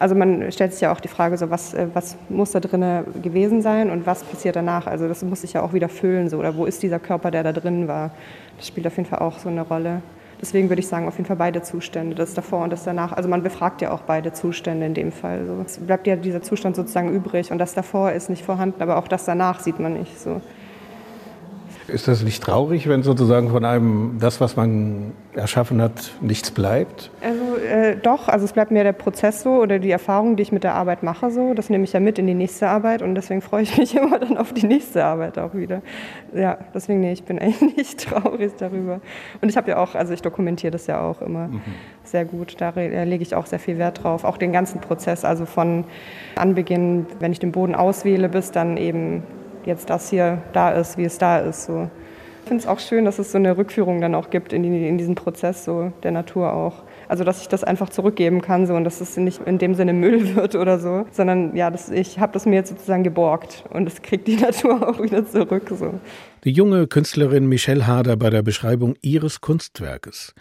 Also 0.00 0.16
man 0.16 0.50
stellt 0.50 0.72
sich 0.72 0.80
ja 0.80 0.92
auch 0.92 1.00
die 1.00 1.08
Frage, 1.08 1.38
so 1.38 1.48
was, 1.48 1.76
was 1.94 2.16
muss 2.28 2.50
da 2.50 2.60
drin 2.60 3.04
gewesen 3.22 3.62
sein 3.62 3.88
und 3.88 4.04
was 4.04 4.24
passiert 4.24 4.56
danach? 4.56 4.88
Also 4.88 5.06
das 5.06 5.22
muss 5.22 5.42
sich 5.42 5.52
ja 5.52 5.62
auch 5.62 5.72
wieder 5.72 5.88
füllen. 5.88 6.28
So. 6.28 6.38
Oder 6.38 6.56
wo 6.56 6.66
ist 6.66 6.82
dieser 6.82 6.98
Körper, 6.98 7.30
der 7.30 7.44
da 7.44 7.52
drin 7.52 7.86
war? 7.86 8.10
Das 8.56 8.66
spielt 8.66 8.86
auf 8.88 8.96
jeden 8.96 9.08
Fall 9.08 9.20
auch 9.20 9.38
so 9.38 9.48
eine 9.48 9.62
Rolle. 9.62 10.02
Deswegen 10.40 10.68
würde 10.68 10.80
ich 10.80 10.88
sagen, 10.88 11.08
auf 11.08 11.16
jeden 11.16 11.26
Fall 11.26 11.36
beide 11.36 11.62
Zustände, 11.62 12.14
das 12.14 12.34
davor 12.34 12.62
und 12.62 12.70
das 12.70 12.84
danach. 12.84 13.12
Also 13.12 13.28
man 13.28 13.42
befragt 13.42 13.80
ja 13.80 13.90
auch 13.90 14.02
beide 14.02 14.32
Zustände 14.32 14.86
in 14.86 14.94
dem 14.94 15.12
Fall. 15.12 15.46
So. 15.46 15.62
Es 15.64 15.78
bleibt 15.78 16.06
ja 16.06 16.16
dieser 16.16 16.42
Zustand 16.42 16.76
sozusagen 16.76 17.10
übrig 17.10 17.50
und 17.50 17.58
das 17.58 17.74
davor 17.74 18.12
ist 18.12 18.28
nicht 18.28 18.44
vorhanden, 18.44 18.82
aber 18.82 18.98
auch 18.98 19.08
das 19.08 19.24
danach 19.24 19.60
sieht 19.60 19.80
man 19.80 19.94
nicht. 19.94 20.20
So. 20.20 20.40
Ist 21.88 22.08
das 22.08 22.22
nicht 22.22 22.42
traurig, 22.42 22.88
wenn 22.88 23.02
sozusagen 23.02 23.50
von 23.50 23.64
einem 23.64 24.16
das, 24.18 24.40
was 24.40 24.56
man 24.56 25.12
erschaffen 25.34 25.80
hat, 25.80 26.12
nichts 26.20 26.50
bleibt? 26.50 27.10
Also 27.22 27.56
äh, 27.64 27.96
doch, 27.96 28.28
also 28.28 28.44
es 28.44 28.52
bleibt 28.52 28.72
mir 28.72 28.82
der 28.82 28.92
Prozess 28.92 29.42
so 29.42 29.50
oder 29.62 29.78
die 29.78 29.90
Erfahrung, 29.90 30.36
die 30.36 30.42
ich 30.42 30.50
mit 30.50 30.64
der 30.64 30.74
Arbeit 30.74 31.02
mache, 31.02 31.30
so. 31.30 31.54
Das 31.54 31.70
nehme 31.70 31.84
ich 31.84 31.92
ja 31.92 32.00
mit 32.00 32.18
in 32.18 32.26
die 32.26 32.34
nächste 32.34 32.68
Arbeit 32.68 33.02
und 33.02 33.14
deswegen 33.14 33.40
freue 33.40 33.62
ich 33.62 33.78
mich 33.78 33.94
immer 33.96 34.18
dann 34.18 34.36
auf 34.36 34.52
die 34.52 34.66
nächste 34.66 35.04
Arbeit 35.04 35.38
auch 35.38 35.54
wieder. 35.54 35.82
Ja, 36.34 36.58
deswegen 36.74 37.00
nee, 37.00 37.12
ich 37.12 37.22
bin 37.22 37.38
eigentlich 37.40 37.76
nicht 37.76 38.08
traurig 38.08 38.52
darüber. 38.58 39.00
Und 39.40 39.48
ich 39.48 39.56
habe 39.56 39.70
ja 39.70 39.76
auch, 39.78 39.94
also 39.94 40.12
ich 40.12 40.22
dokumentiere 40.22 40.72
das 40.72 40.88
ja 40.88 41.00
auch 41.00 41.22
immer 41.22 41.48
mhm. 41.48 41.60
sehr 42.02 42.24
gut. 42.24 42.56
Da 42.58 42.70
lege 42.70 43.22
ich 43.22 43.34
auch 43.34 43.46
sehr 43.46 43.60
viel 43.60 43.78
Wert 43.78 44.02
drauf, 44.02 44.24
auch 44.24 44.38
den 44.38 44.52
ganzen 44.52 44.80
Prozess, 44.80 45.24
also 45.24 45.46
von 45.46 45.84
Anbeginn, 46.34 47.06
wenn 47.20 47.30
ich 47.30 47.38
den 47.38 47.52
Boden 47.52 47.74
auswähle, 47.74 48.28
bis 48.28 48.50
dann 48.50 48.76
eben 48.76 49.22
jetzt 49.66 49.90
das 49.90 50.10
hier 50.10 50.42
da 50.52 50.70
ist, 50.70 50.96
wie 50.96 51.04
es 51.04 51.18
da 51.18 51.38
ist. 51.38 51.66
So. 51.66 51.90
Ich 52.42 52.48
finde 52.48 52.62
es 52.62 52.68
auch 52.68 52.78
schön, 52.78 53.04
dass 53.04 53.18
es 53.18 53.32
so 53.32 53.38
eine 53.38 53.56
Rückführung 53.56 54.00
dann 54.00 54.14
auch 54.14 54.30
gibt 54.30 54.52
in, 54.52 54.62
die, 54.62 54.88
in 54.88 54.98
diesen 54.98 55.16
Prozess 55.16 55.64
so 55.64 55.92
der 56.04 56.12
Natur 56.12 56.52
auch. 56.52 56.84
Also 57.08 57.24
dass 57.24 57.40
ich 57.40 57.48
das 57.48 57.64
einfach 57.64 57.88
zurückgeben 57.88 58.40
kann 58.40 58.66
so 58.66 58.74
und 58.74 58.84
dass 58.84 59.00
es 59.00 59.16
nicht 59.16 59.40
in 59.46 59.58
dem 59.58 59.74
Sinne 59.74 59.92
Müll 59.92 60.34
wird 60.36 60.54
oder 60.54 60.78
so, 60.78 61.06
sondern 61.10 61.56
ja, 61.56 61.70
das, 61.70 61.90
ich 61.90 62.18
habe 62.20 62.32
das 62.32 62.46
mir 62.46 62.54
jetzt 62.54 62.70
sozusagen 62.70 63.02
geborgt 63.02 63.64
und 63.70 63.88
es 63.88 64.00
kriegt 64.00 64.28
die 64.28 64.36
Natur 64.40 64.88
auch 64.88 65.02
wieder 65.02 65.26
zurück. 65.26 65.72
So. 65.76 65.98
Die 66.44 66.52
junge 66.52 66.86
Künstlerin 66.86 67.46
Michelle 67.46 67.86
Hader 67.86 68.16
bei 68.16 68.30
der 68.30 68.42
Beschreibung 68.42 68.94
ihres 69.02 69.40
Kunstwerkes. 69.40 70.34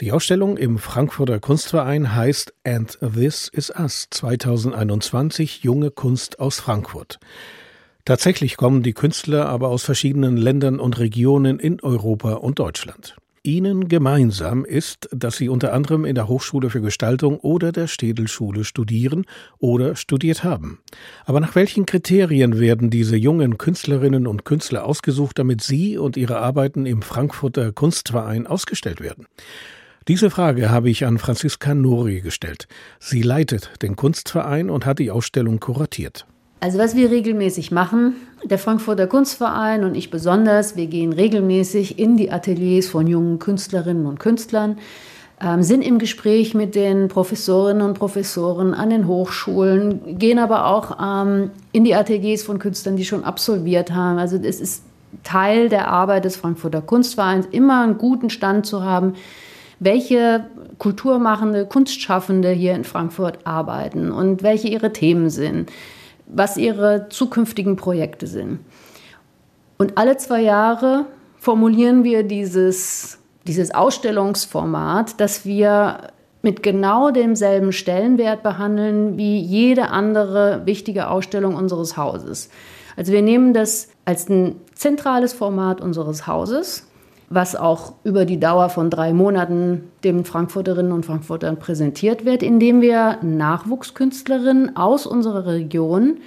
Die 0.00 0.10
Ausstellung 0.10 0.56
im 0.56 0.78
Frankfurter 0.78 1.38
Kunstverein 1.38 2.16
heißt 2.16 2.52
And 2.64 2.98
This 2.98 3.46
Is 3.46 3.70
Us 3.70 4.08
2021 4.10 5.62
Junge 5.62 5.92
Kunst 5.92 6.40
aus 6.40 6.58
Frankfurt. 6.58 7.20
Tatsächlich 8.04 8.58
kommen 8.58 8.82
die 8.82 8.92
Künstler 8.92 9.46
aber 9.46 9.68
aus 9.68 9.82
verschiedenen 9.82 10.36
Ländern 10.36 10.78
und 10.78 10.98
Regionen 10.98 11.58
in 11.58 11.80
Europa 11.80 12.34
und 12.34 12.58
Deutschland. 12.58 13.16
Ihnen 13.42 13.88
gemeinsam 13.88 14.64
ist, 14.64 15.08
dass 15.10 15.36
sie 15.36 15.48
unter 15.48 15.72
anderem 15.72 16.04
in 16.04 16.14
der 16.14 16.28
Hochschule 16.28 16.68
für 16.68 16.82
Gestaltung 16.82 17.38
oder 17.38 17.72
der 17.72 17.88
Städelschule 17.88 18.64
studieren 18.64 19.26
oder 19.58 19.96
studiert 19.96 20.44
haben. 20.44 20.80
Aber 21.24 21.40
nach 21.40 21.54
welchen 21.54 21.86
Kriterien 21.86 22.58
werden 22.58 22.90
diese 22.90 23.16
jungen 23.16 23.56
Künstlerinnen 23.56 24.26
und 24.26 24.44
Künstler 24.44 24.84
ausgesucht, 24.84 25.38
damit 25.38 25.62
sie 25.62 25.96
und 25.96 26.16
ihre 26.16 26.38
Arbeiten 26.38 26.84
im 26.84 27.00
Frankfurter 27.00 27.72
Kunstverein 27.72 28.46
ausgestellt 28.46 29.00
werden? 29.00 29.26
Diese 30.08 30.28
Frage 30.28 30.70
habe 30.70 30.90
ich 30.90 31.06
an 31.06 31.16
Franziska 31.16 31.74
Nori 31.74 32.20
gestellt. 32.20 32.68
Sie 32.98 33.22
leitet 33.22 33.82
den 33.82 33.96
Kunstverein 33.96 34.68
und 34.68 34.84
hat 34.84 34.98
die 34.98 35.10
Ausstellung 35.10 35.60
kuratiert. 35.60 36.26
Also 36.64 36.78
was 36.78 36.96
wir 36.96 37.10
regelmäßig 37.10 37.72
machen, 37.72 38.14
der 38.42 38.58
Frankfurter 38.58 39.06
Kunstverein 39.06 39.84
und 39.84 39.94
ich 39.94 40.10
besonders, 40.10 40.76
wir 40.76 40.86
gehen 40.86 41.12
regelmäßig 41.12 41.98
in 41.98 42.16
die 42.16 42.32
Ateliers 42.32 42.86
von 42.86 43.06
jungen 43.06 43.38
Künstlerinnen 43.38 44.06
und 44.06 44.18
Künstlern, 44.18 44.78
ähm, 45.42 45.62
sind 45.62 45.82
im 45.82 45.98
Gespräch 45.98 46.54
mit 46.54 46.74
den 46.74 47.08
Professorinnen 47.08 47.86
und 47.86 47.98
Professoren 47.98 48.72
an 48.72 48.88
den 48.88 49.06
Hochschulen, 49.06 50.18
gehen 50.18 50.38
aber 50.38 50.64
auch 50.64 50.96
ähm, 51.02 51.50
in 51.72 51.84
die 51.84 51.94
Ateliers 51.94 52.42
von 52.42 52.58
Künstlern, 52.58 52.96
die 52.96 53.04
schon 53.04 53.24
absolviert 53.24 53.92
haben. 53.92 54.16
Also 54.16 54.38
es 54.38 54.58
ist 54.58 54.84
Teil 55.22 55.68
der 55.68 55.88
Arbeit 55.88 56.24
des 56.24 56.36
Frankfurter 56.36 56.80
Kunstvereins, 56.80 57.44
immer 57.50 57.82
einen 57.82 57.98
guten 57.98 58.30
Stand 58.30 58.64
zu 58.64 58.82
haben, 58.82 59.12
welche 59.80 60.46
kulturmachende, 60.78 61.66
Kunstschaffende 61.66 62.52
hier 62.52 62.74
in 62.74 62.84
Frankfurt 62.84 63.40
arbeiten 63.46 64.10
und 64.10 64.42
welche 64.42 64.68
ihre 64.68 64.94
Themen 64.94 65.28
sind 65.28 65.70
was 66.26 66.56
ihre 66.56 67.08
zukünftigen 67.08 67.76
Projekte 67.76 68.26
sind. 68.26 68.60
Und 69.78 69.98
alle 69.98 70.16
zwei 70.16 70.40
Jahre 70.40 71.06
formulieren 71.38 72.04
wir 72.04 72.22
dieses, 72.22 73.18
dieses 73.46 73.74
Ausstellungsformat, 73.74 75.20
das 75.20 75.44
wir 75.44 76.12
mit 76.42 76.62
genau 76.62 77.10
demselben 77.10 77.72
Stellenwert 77.72 78.42
behandeln 78.42 79.16
wie 79.16 79.38
jede 79.38 79.88
andere 79.88 80.62
wichtige 80.66 81.08
Ausstellung 81.08 81.56
unseres 81.56 81.96
Hauses. 81.96 82.50
Also 82.96 83.12
wir 83.12 83.22
nehmen 83.22 83.54
das 83.54 83.88
als 84.04 84.28
ein 84.28 84.56
zentrales 84.74 85.32
Format 85.32 85.80
unseres 85.80 86.26
Hauses 86.26 86.86
was 87.34 87.56
auch 87.56 87.94
über 88.04 88.24
die 88.24 88.38
Dauer 88.38 88.68
von 88.68 88.90
drei 88.90 89.12
Monaten 89.12 89.90
den 90.04 90.24
Frankfurterinnen 90.24 90.92
und 90.92 91.04
Frankfurtern 91.04 91.58
präsentiert 91.58 92.24
wird, 92.24 92.42
indem 92.42 92.80
wir 92.80 93.18
Nachwuchskünstlerinnen 93.22 94.76
aus 94.76 95.06
unserer 95.06 95.46
Region 95.46 96.18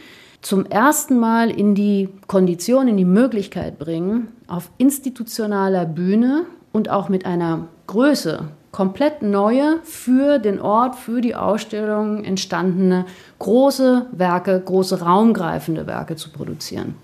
zum 0.42 0.66
ersten 0.66 1.18
Mal 1.20 1.50
in 1.50 1.76
die 1.76 2.10
Kondition, 2.28 2.88
in 2.88 2.98
die 2.98 3.06
Möglichkeit 3.06 3.80
bringen, 3.80 4.28
auf 4.48 4.70
institutionaler 4.78 5.86
Bühne 5.86 6.44
und 6.72 6.90
auch 6.90 7.10
mit 7.10 7.26
einer 7.26 7.68
Größe 7.88 8.50
komplett 8.72 9.24
neue, 9.24 9.80
für 9.84 10.38
den 10.38 10.62
Ort, 10.62 10.96
für 10.96 11.22
die 11.22 11.36
Ausstellung 11.36 12.24
entstandene 12.24 13.06
große 13.40 14.06
Werke, 14.12 14.62
große 14.64 15.02
raumgreifende 15.02 15.88
Werke 15.88 16.16
zu 16.16 16.32
produzieren. 16.32 16.96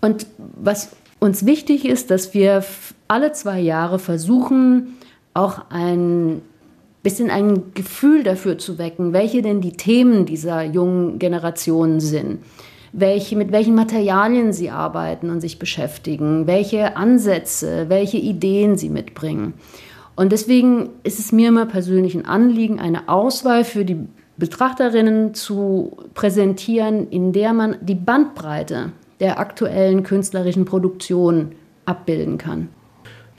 Und 0.00 0.26
was 0.36 0.92
uns 1.20 1.46
wichtig 1.46 1.84
ist, 1.84 2.10
dass 2.10 2.34
wir 2.34 2.64
alle 3.08 3.32
zwei 3.32 3.60
Jahre 3.60 3.98
versuchen, 3.98 4.98
auch 5.34 5.70
ein 5.70 6.42
bisschen 7.02 7.30
ein 7.30 7.74
Gefühl 7.74 8.22
dafür 8.22 8.58
zu 8.58 8.78
wecken, 8.78 9.12
welche 9.12 9.42
denn 9.42 9.60
die 9.60 9.72
Themen 9.72 10.26
dieser 10.26 10.62
jungen 10.62 11.18
Generationen 11.18 12.00
sind, 12.00 12.40
welche, 12.92 13.36
mit 13.36 13.52
welchen 13.52 13.74
Materialien 13.74 14.52
sie 14.52 14.70
arbeiten 14.70 15.30
und 15.30 15.40
sich 15.40 15.58
beschäftigen, 15.58 16.46
welche 16.46 16.96
Ansätze, 16.96 17.86
welche 17.88 18.18
Ideen 18.18 18.76
sie 18.76 18.90
mitbringen. 18.90 19.54
Und 20.16 20.32
deswegen 20.32 20.90
ist 21.04 21.20
es 21.20 21.30
mir 21.30 21.48
immer 21.48 21.66
persönlich 21.66 22.16
ein 22.16 22.26
Anliegen, 22.26 22.80
eine 22.80 23.08
Auswahl 23.08 23.64
für 23.64 23.84
die 23.84 23.98
Betrachterinnen 24.36 25.34
zu 25.34 25.96
präsentieren, 26.14 27.08
in 27.10 27.32
der 27.32 27.52
man 27.52 27.76
die 27.80 27.94
Bandbreite 27.94 28.92
der 29.20 29.38
aktuellen 29.38 30.02
künstlerischen 30.02 30.64
Produktion 30.64 31.52
abbilden 31.84 32.38
kann. 32.38 32.68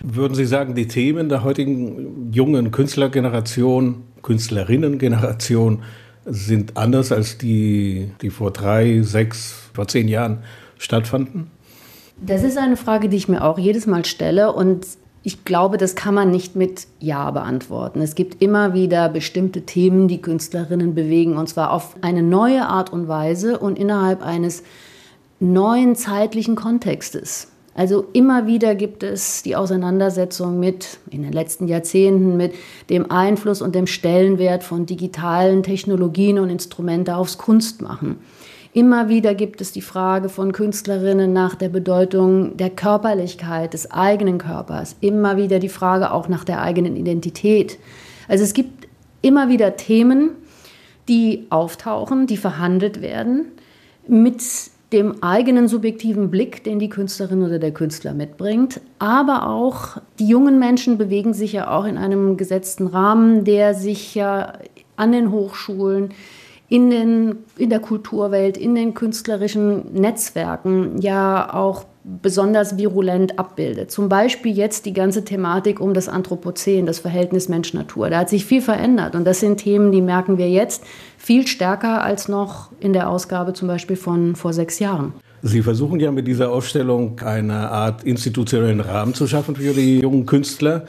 Würden 0.02 0.34
Sie 0.34 0.46
sagen, 0.46 0.76
die 0.76 0.88
Themen 0.88 1.30
der 1.30 1.44
heutigen 1.44 2.32
jungen 2.32 2.72
Künstlergeneration, 2.72 4.04
Künstlerinnengeneration 4.22 5.84
sind 6.26 6.78
anders 6.78 7.12
als 7.12 7.38
die, 7.38 8.12
die 8.22 8.30
vor 8.30 8.52
drei, 8.52 9.02
sechs, 9.02 9.70
vor 9.74 9.88
zehn 9.88 10.08
Jahren 10.08 10.40
stattfanden? 10.78 11.52
Das 12.22 12.44
ist 12.44 12.58
eine 12.58 12.78
Frage, 12.78 13.10
die 13.10 13.18
ich 13.18 13.28
mir 13.28 13.44
auch 13.44 13.58
jedes 13.58 13.88
Mal 13.88 14.06
stelle 14.06 14.54
und 14.54 14.86
ich 15.22 15.44
glaube, 15.44 15.78
das 15.78 15.96
kann 15.96 16.14
man 16.14 16.32
nicht 16.32 16.56
mit 16.56 16.88
Ja 17.00 17.30
beantworten. 17.32 18.02
Es 18.02 18.16
gibt 18.16 18.42
immer 18.42 18.74
wieder 18.74 19.10
bestimmte 19.10 19.64
Themen, 19.64 20.08
die 20.08 20.22
Künstlerinnen 20.22 20.96
bewegen, 20.96 21.36
und 21.36 21.48
zwar 21.48 21.72
auf 21.72 21.98
eine 22.02 22.24
neue 22.24 22.66
Art 22.66 22.92
und 22.94 23.10
Weise 23.10 23.60
und 23.60 23.78
innerhalb 23.78 24.24
eines 24.24 24.64
neuen 25.40 25.96
zeitlichen 25.96 26.56
Kontextes. 26.56 27.48
Also 27.76 28.08
immer 28.12 28.46
wieder 28.46 28.76
gibt 28.76 29.04
es 29.04 29.42
die 29.42 29.56
Auseinandersetzung 29.56 30.60
mit, 30.60 31.00
in 31.12 31.24
den 31.24 31.32
letzten 31.32 31.68
Jahrzehnten, 31.68 32.36
mit 32.36 32.54
dem 32.90 33.10
Einfluss 33.10 33.62
und 33.62 33.74
dem 33.74 33.88
Stellenwert 33.88 34.64
von 34.64 34.86
digitalen 34.86 35.64
Technologien 35.64 36.40
und 36.40 36.50
Instrumente 36.50 37.16
aufs 37.16 37.38
Kunstmachen. 37.38 38.18
Immer 38.74 39.10
wieder 39.10 39.34
gibt 39.34 39.62
es 39.62 39.72
die 39.72 39.82
Frage 39.82 40.30
von 40.30 40.52
Künstlerinnen 40.52 41.32
nach 41.32 41.56
der 41.56 41.70
Bedeutung 41.70 42.58
der 42.58 42.70
Körperlichkeit 42.70 43.74
des 43.74 43.90
eigenen 43.90 44.38
Körpers. 44.38 44.96
Immer 45.02 45.38
wieder 45.38 45.60
die 45.60 45.70
Frage 45.70 46.12
auch 46.12 46.28
nach 46.28 46.44
der 46.44 46.62
eigenen 46.62 46.96
Identität. 46.96 47.80
Also 48.28 48.44
es 48.44 48.54
gibt 48.54 48.88
immer 49.22 49.50
wieder 49.50 49.76
Themen, 49.76 50.32
die 51.08 51.48
auftauchen, 51.50 52.28
die 52.28 52.38
verhandelt 52.38 53.02
werden 53.02 53.46
mit 54.08 54.44
dem 54.92 55.22
eigenen 55.22 55.68
subjektiven 55.68 56.32
Blick, 56.32 56.64
den 56.64 56.80
die 56.80 56.90
Künstlerin 56.90 57.44
oder 57.44 57.60
der 57.60 57.72
Künstler 57.72 58.14
mitbringt. 58.14 58.82
Aber 58.98 59.48
auch 59.48 59.98
die 60.18 60.28
jungen 60.28 60.58
Menschen 60.58 60.98
bewegen 60.98 61.34
sich 61.34 61.54
ja 61.54 61.70
auch 61.70 61.86
in 61.86 61.98
einem 61.98 62.38
gesetzten 62.38 62.88
Rahmen, 62.88 63.44
der 63.44 63.76
sich 63.76 64.16
ja 64.16 64.54
an 64.96 65.12
den 65.12 65.32
Hochschulen, 65.32 66.10
in, 66.70 66.90
den, 66.90 67.38
in 67.58 67.70
der 67.70 67.80
Kulturwelt, 67.80 68.58
in 68.58 68.76
den 68.76 68.94
künstlerischen 68.94 69.94
Netzwerken 69.94 71.02
ja 71.02 71.54
auch 71.54 71.86
besonders 72.22 72.78
virulent 72.78 73.38
abbildet. 73.40 73.92
Zum 73.92 74.10
Beispiel 74.10 74.56
jetzt 74.56 74.86
die 74.86 74.94
ganze 74.94 75.24
Thematik 75.24 75.80
um 75.80 75.94
das 75.94 76.10
Anthropozän, 76.10 76.86
das 76.86 77.00
Verhältnis 77.00 77.50
Mensch-Natur. 77.50 78.10
Da 78.10 78.20
hat 78.20 78.30
sich 78.30 78.46
viel 78.46 78.62
verändert 78.62 79.16
und 79.16 79.26
das 79.26 79.40
sind 79.40 79.58
Themen, 79.58 79.92
die 79.92 80.02
merken 80.02 80.38
wir 80.38 80.50
jetzt 80.50 80.84
viel 81.18 81.48
stärker 81.48 82.04
als 82.04 82.28
noch 82.28 82.72
in 82.80 82.94
der 82.94 83.10
Ausgabe 83.10 83.54
zum 83.54 83.68
Beispiel 83.68 83.96
von 83.96 84.36
vor 84.36 84.54
sechs 84.54 84.80
Jahren. 84.80 85.14
Sie 85.42 85.62
versuchen 85.62 86.00
ja 86.00 86.12
mit 86.12 86.28
dieser 86.28 86.52
Ausstellung 86.52 87.20
eine 87.22 87.72
Art 87.72 88.04
institutionellen 88.04 88.82
Rahmen 88.82 89.14
zu 89.14 89.26
schaffen 89.28 89.56
für 89.56 89.74
die 89.74 90.00
jungen 90.00 90.26
Künstler. 90.26 90.86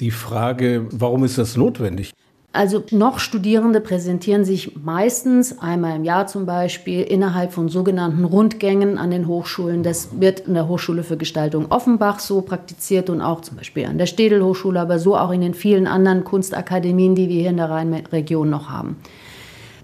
Die 0.00 0.10
Frage, 0.10 0.86
warum 0.90 1.24
ist 1.24 1.38
das 1.38 1.56
notwendig? 1.56 2.12
Also 2.56 2.82
noch 2.90 3.18
Studierende 3.18 3.82
präsentieren 3.82 4.46
sich 4.46 4.74
meistens 4.82 5.58
einmal 5.58 5.96
im 5.96 6.04
Jahr 6.04 6.26
zum 6.26 6.46
Beispiel 6.46 7.02
innerhalb 7.02 7.52
von 7.52 7.68
sogenannten 7.68 8.24
Rundgängen 8.24 8.96
an 8.96 9.10
den 9.10 9.26
Hochschulen. 9.26 9.82
Das 9.82 10.20
wird 10.20 10.40
in 10.40 10.54
der 10.54 10.66
Hochschule 10.66 11.02
für 11.02 11.18
Gestaltung 11.18 11.66
Offenbach 11.70 12.18
so 12.18 12.40
praktiziert 12.40 13.10
und 13.10 13.20
auch 13.20 13.42
zum 13.42 13.58
Beispiel 13.58 13.84
an 13.84 13.98
der 13.98 14.06
Städel 14.06 14.42
Hochschule, 14.42 14.80
aber 14.80 14.98
so 14.98 15.16
auch 15.16 15.32
in 15.32 15.42
den 15.42 15.52
vielen 15.52 15.86
anderen 15.86 16.24
Kunstakademien, 16.24 17.14
die 17.14 17.28
wir 17.28 17.40
hier 17.40 17.50
in 17.50 17.58
der 17.58 17.68
Rheinregion 17.68 18.48
noch 18.48 18.70
haben. 18.70 18.96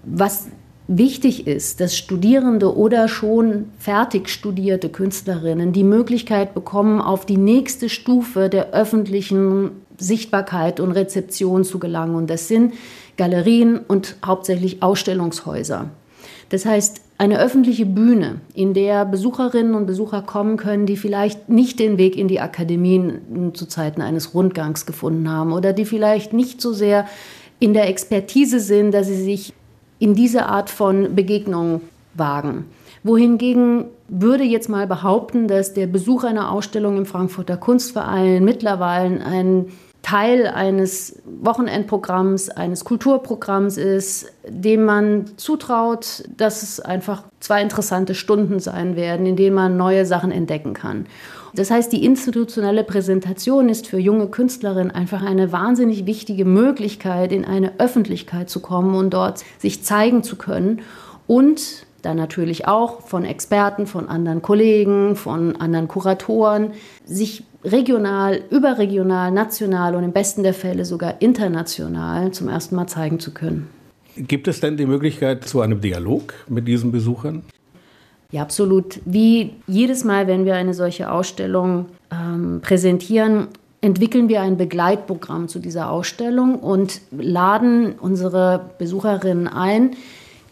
Was 0.03 0.47
wichtig 0.87 1.47
ist, 1.47 1.79
dass 1.79 1.95
Studierende 1.95 2.75
oder 2.75 3.07
schon 3.07 3.65
fertig 3.77 4.29
studierte 4.29 4.89
Künstlerinnen 4.89 5.73
die 5.73 5.83
Möglichkeit 5.83 6.53
bekommen, 6.53 6.99
auf 6.99 7.25
die 7.25 7.37
nächste 7.37 7.87
Stufe 7.87 8.49
der 8.49 8.71
öffentlichen 8.71 9.82
Sichtbarkeit 9.97 10.79
und 10.79 10.91
Rezeption 10.91 11.63
zu 11.63 11.79
gelangen. 11.79 12.15
Und 12.15 12.29
das 12.29 12.47
sind 12.47 12.73
Galerien 13.17 13.79
und 13.79 14.15
hauptsächlich 14.25 14.81
Ausstellungshäuser. 14.81 15.89
Das 16.49 16.65
heißt, 16.65 17.01
eine 17.17 17.39
öffentliche 17.39 17.85
Bühne, 17.85 18.41
in 18.53 18.73
der 18.73 19.05
Besucherinnen 19.05 19.75
und 19.75 19.85
Besucher 19.85 20.21
kommen 20.21 20.57
können, 20.57 20.85
die 20.85 20.97
vielleicht 20.97 21.47
nicht 21.49 21.79
den 21.79 21.97
Weg 21.97 22.17
in 22.17 22.27
die 22.27 22.41
Akademien 22.41 23.51
zu 23.53 23.65
Zeiten 23.65 24.01
eines 24.01 24.33
Rundgangs 24.33 24.85
gefunden 24.85 25.29
haben 25.29 25.53
oder 25.53 25.73
die 25.73 25.85
vielleicht 25.85 26.33
nicht 26.33 26.59
so 26.59 26.73
sehr 26.73 27.07
in 27.59 27.73
der 27.73 27.87
Expertise 27.87 28.59
sind, 28.59 28.93
dass 28.93 29.07
sie 29.07 29.23
sich 29.23 29.53
in 29.99 30.15
diese 30.15 30.47
Art 30.47 30.69
von 30.69 31.15
Begegnung 31.15 31.81
wagen. 32.13 32.65
Wohingegen 33.03 33.85
würde 34.07 34.43
jetzt 34.43 34.69
mal 34.69 34.87
behaupten, 34.87 35.47
dass 35.47 35.73
der 35.73 35.87
Besuch 35.87 36.23
einer 36.23 36.51
Ausstellung 36.51 36.97
im 36.97 37.05
Frankfurter 37.05 37.57
Kunstverein 37.57 38.43
mittlerweile 38.43 39.25
ein 39.25 39.67
Teil 40.03 40.47
eines 40.47 41.21
Wochenendprogramms, 41.25 42.49
eines 42.49 42.83
Kulturprogramms 42.83 43.77
ist, 43.77 44.31
dem 44.47 44.83
man 44.83 45.25
zutraut, 45.37 46.25
dass 46.35 46.61
es 46.61 46.81
einfach 46.81 47.23
zwei 47.39 47.61
interessante 47.61 48.13
Stunden 48.13 48.59
sein 48.59 48.97
werden, 48.97 49.25
in 49.25 49.37
denen 49.37 49.55
man 49.55 49.77
neue 49.77 50.05
Sachen 50.05 50.31
entdecken 50.31 50.73
kann. 50.73 51.05
Das 51.55 51.71
heißt, 51.71 51.91
die 51.93 52.03
institutionelle 52.03 52.83
Präsentation 52.83 53.69
ist 53.69 53.87
für 53.87 53.99
junge 53.99 54.27
Künstlerinnen 54.27 54.91
einfach 54.91 55.23
eine 55.23 55.51
wahnsinnig 55.51 56.05
wichtige 56.05 56.45
Möglichkeit, 56.45 57.31
in 57.31 57.45
eine 57.45 57.79
Öffentlichkeit 57.79 58.49
zu 58.49 58.59
kommen 58.59 58.95
und 58.95 59.13
dort 59.13 59.43
sich 59.57 59.83
zeigen 59.83 60.23
zu 60.23 60.35
können 60.35 60.81
und 61.27 61.85
dann 62.03 62.17
natürlich 62.17 62.67
auch 62.67 63.01
von 63.01 63.25
Experten, 63.25 63.87
von 63.87 64.07
anderen 64.07 64.41
Kollegen, 64.41 65.15
von 65.15 65.55
anderen 65.55 65.87
Kuratoren, 65.87 66.71
sich 67.05 67.43
regional, 67.63 68.41
überregional, 68.51 69.31
national 69.31 69.95
und 69.95 70.03
im 70.03 70.11
besten 70.11 70.43
der 70.43 70.53
Fälle 70.53 70.85
sogar 70.85 71.21
international 71.21 72.31
zum 72.31 72.49
ersten 72.49 72.75
Mal 72.75 72.87
zeigen 72.87 73.19
zu 73.19 73.33
können. 73.33 73.69
Gibt 74.15 74.47
es 74.47 74.59
denn 74.59 74.77
die 74.77 74.85
Möglichkeit 74.85 75.45
zu 75.45 75.61
einem 75.61 75.81
Dialog 75.81 76.33
mit 76.47 76.67
diesen 76.67 76.91
Besuchern? 76.91 77.41
Ja, 78.31 78.41
absolut. 78.41 78.99
Wie 79.05 79.53
jedes 79.65 80.03
Mal, 80.03 80.27
wenn 80.27 80.45
wir 80.45 80.55
eine 80.55 80.73
solche 80.73 81.11
Ausstellung 81.11 81.85
ähm, 82.11 82.59
präsentieren, 82.61 83.47
entwickeln 83.79 84.27
wir 84.27 84.41
ein 84.41 84.57
Begleitprogramm 84.57 85.47
zu 85.47 85.59
dieser 85.59 85.89
Ausstellung 85.89 86.59
und 86.59 87.01
laden 87.11 87.93
unsere 87.93 88.71
Besucherinnen 88.77 89.47
ein, 89.47 89.91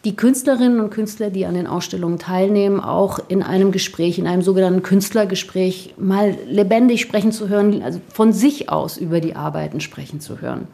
die 0.03 0.15
Künstlerinnen 0.15 0.79
und 0.79 0.89
Künstler, 0.89 1.29
die 1.29 1.45
an 1.45 1.53
den 1.53 1.67
Ausstellungen 1.67 2.17
teilnehmen, 2.17 2.79
auch 2.79 3.19
in 3.27 3.43
einem 3.43 3.71
Gespräch, 3.71 4.17
in 4.17 4.25
einem 4.25 4.41
sogenannten 4.41 4.81
Künstlergespräch 4.81 5.93
mal 5.97 6.35
lebendig 6.47 7.01
sprechen 7.01 7.31
zu 7.31 7.49
hören, 7.49 7.83
also 7.83 8.01
von 8.11 8.33
sich 8.33 8.69
aus 8.69 8.97
über 8.97 9.19
die 9.19 9.35
Arbeiten 9.35 9.79
sprechen 9.79 10.19
zu 10.19 10.41
hören. 10.41 10.67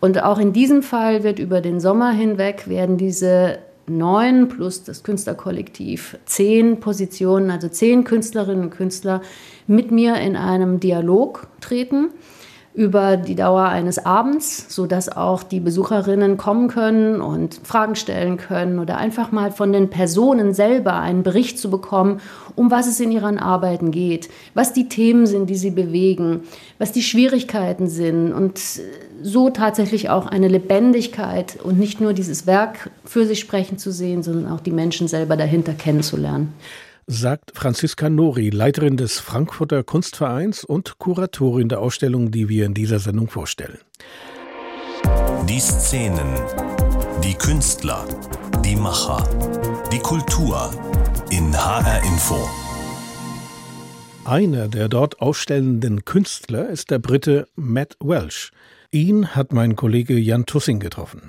Und 0.00 0.22
auch 0.22 0.38
in 0.38 0.52
diesem 0.52 0.82
Fall 0.82 1.22
wird 1.22 1.38
über 1.38 1.60
den 1.60 1.80
Sommer 1.80 2.10
hinweg 2.12 2.68
werden 2.68 2.96
diese 2.98 3.58
neun 3.86 4.48
plus 4.48 4.84
das 4.84 5.02
Künstlerkollektiv 5.02 6.18
zehn 6.26 6.80
Positionen, 6.80 7.50
also 7.50 7.68
zehn 7.68 8.04
Künstlerinnen 8.04 8.64
und 8.64 8.70
Künstler 8.70 9.22
mit 9.66 9.90
mir 9.90 10.16
in 10.16 10.36
einem 10.36 10.80
Dialog 10.80 11.48
treten 11.60 12.10
über 12.80 13.18
die 13.18 13.34
Dauer 13.34 13.64
eines 13.64 14.06
Abends, 14.06 14.64
sodass 14.74 15.10
auch 15.10 15.42
die 15.42 15.60
Besucherinnen 15.60 16.38
kommen 16.38 16.68
können 16.68 17.20
und 17.20 17.60
Fragen 17.62 17.94
stellen 17.94 18.38
können 18.38 18.78
oder 18.78 18.96
einfach 18.96 19.32
mal 19.32 19.52
von 19.52 19.74
den 19.74 19.90
Personen 19.90 20.54
selber 20.54 20.94
einen 20.94 21.22
Bericht 21.22 21.58
zu 21.58 21.68
bekommen, 21.68 22.22
um 22.56 22.70
was 22.70 22.86
es 22.86 22.98
in 22.98 23.12
ihren 23.12 23.38
Arbeiten 23.38 23.90
geht, 23.90 24.30
was 24.54 24.72
die 24.72 24.88
Themen 24.88 25.26
sind, 25.26 25.50
die 25.50 25.56
sie 25.56 25.72
bewegen, 25.72 26.44
was 26.78 26.90
die 26.90 27.02
Schwierigkeiten 27.02 27.86
sind 27.86 28.32
und 28.32 28.58
so 29.22 29.50
tatsächlich 29.50 30.08
auch 30.08 30.24
eine 30.24 30.48
Lebendigkeit 30.48 31.58
und 31.62 31.78
nicht 31.78 32.00
nur 32.00 32.14
dieses 32.14 32.46
Werk 32.46 32.90
für 33.04 33.26
sich 33.26 33.40
sprechen 33.40 33.76
zu 33.76 33.92
sehen, 33.92 34.22
sondern 34.22 34.50
auch 34.50 34.60
die 34.60 34.70
Menschen 34.70 35.06
selber 35.06 35.36
dahinter 35.36 35.74
kennenzulernen 35.74 36.54
sagt 37.10 37.50
Franziska 37.56 38.08
Nori, 38.08 38.50
Leiterin 38.50 38.96
des 38.96 39.18
Frankfurter 39.18 39.82
Kunstvereins 39.82 40.62
und 40.62 40.98
Kuratorin 40.98 41.68
der 41.68 41.80
Ausstellung, 41.80 42.30
die 42.30 42.48
wir 42.48 42.66
in 42.66 42.72
dieser 42.72 43.00
Sendung 43.00 43.28
vorstellen. 43.28 43.78
Die 45.48 45.58
Szenen, 45.58 46.32
die 47.24 47.34
Künstler, 47.34 48.06
die 48.64 48.76
Macher, 48.76 49.28
die 49.92 49.98
Kultur 49.98 50.70
in 51.30 51.52
HR 51.52 52.00
Info. 52.04 52.48
Einer 54.24 54.68
der 54.68 54.88
dort 54.88 55.20
ausstellenden 55.20 56.04
Künstler 56.04 56.68
ist 56.68 56.92
der 56.92 57.00
Brite 57.00 57.48
Matt 57.56 57.96
Welsh. 58.00 58.52
Ihn 58.92 59.34
hat 59.34 59.52
mein 59.52 59.74
Kollege 59.74 60.16
Jan 60.16 60.46
Tussing 60.46 60.78
getroffen. 60.78 61.28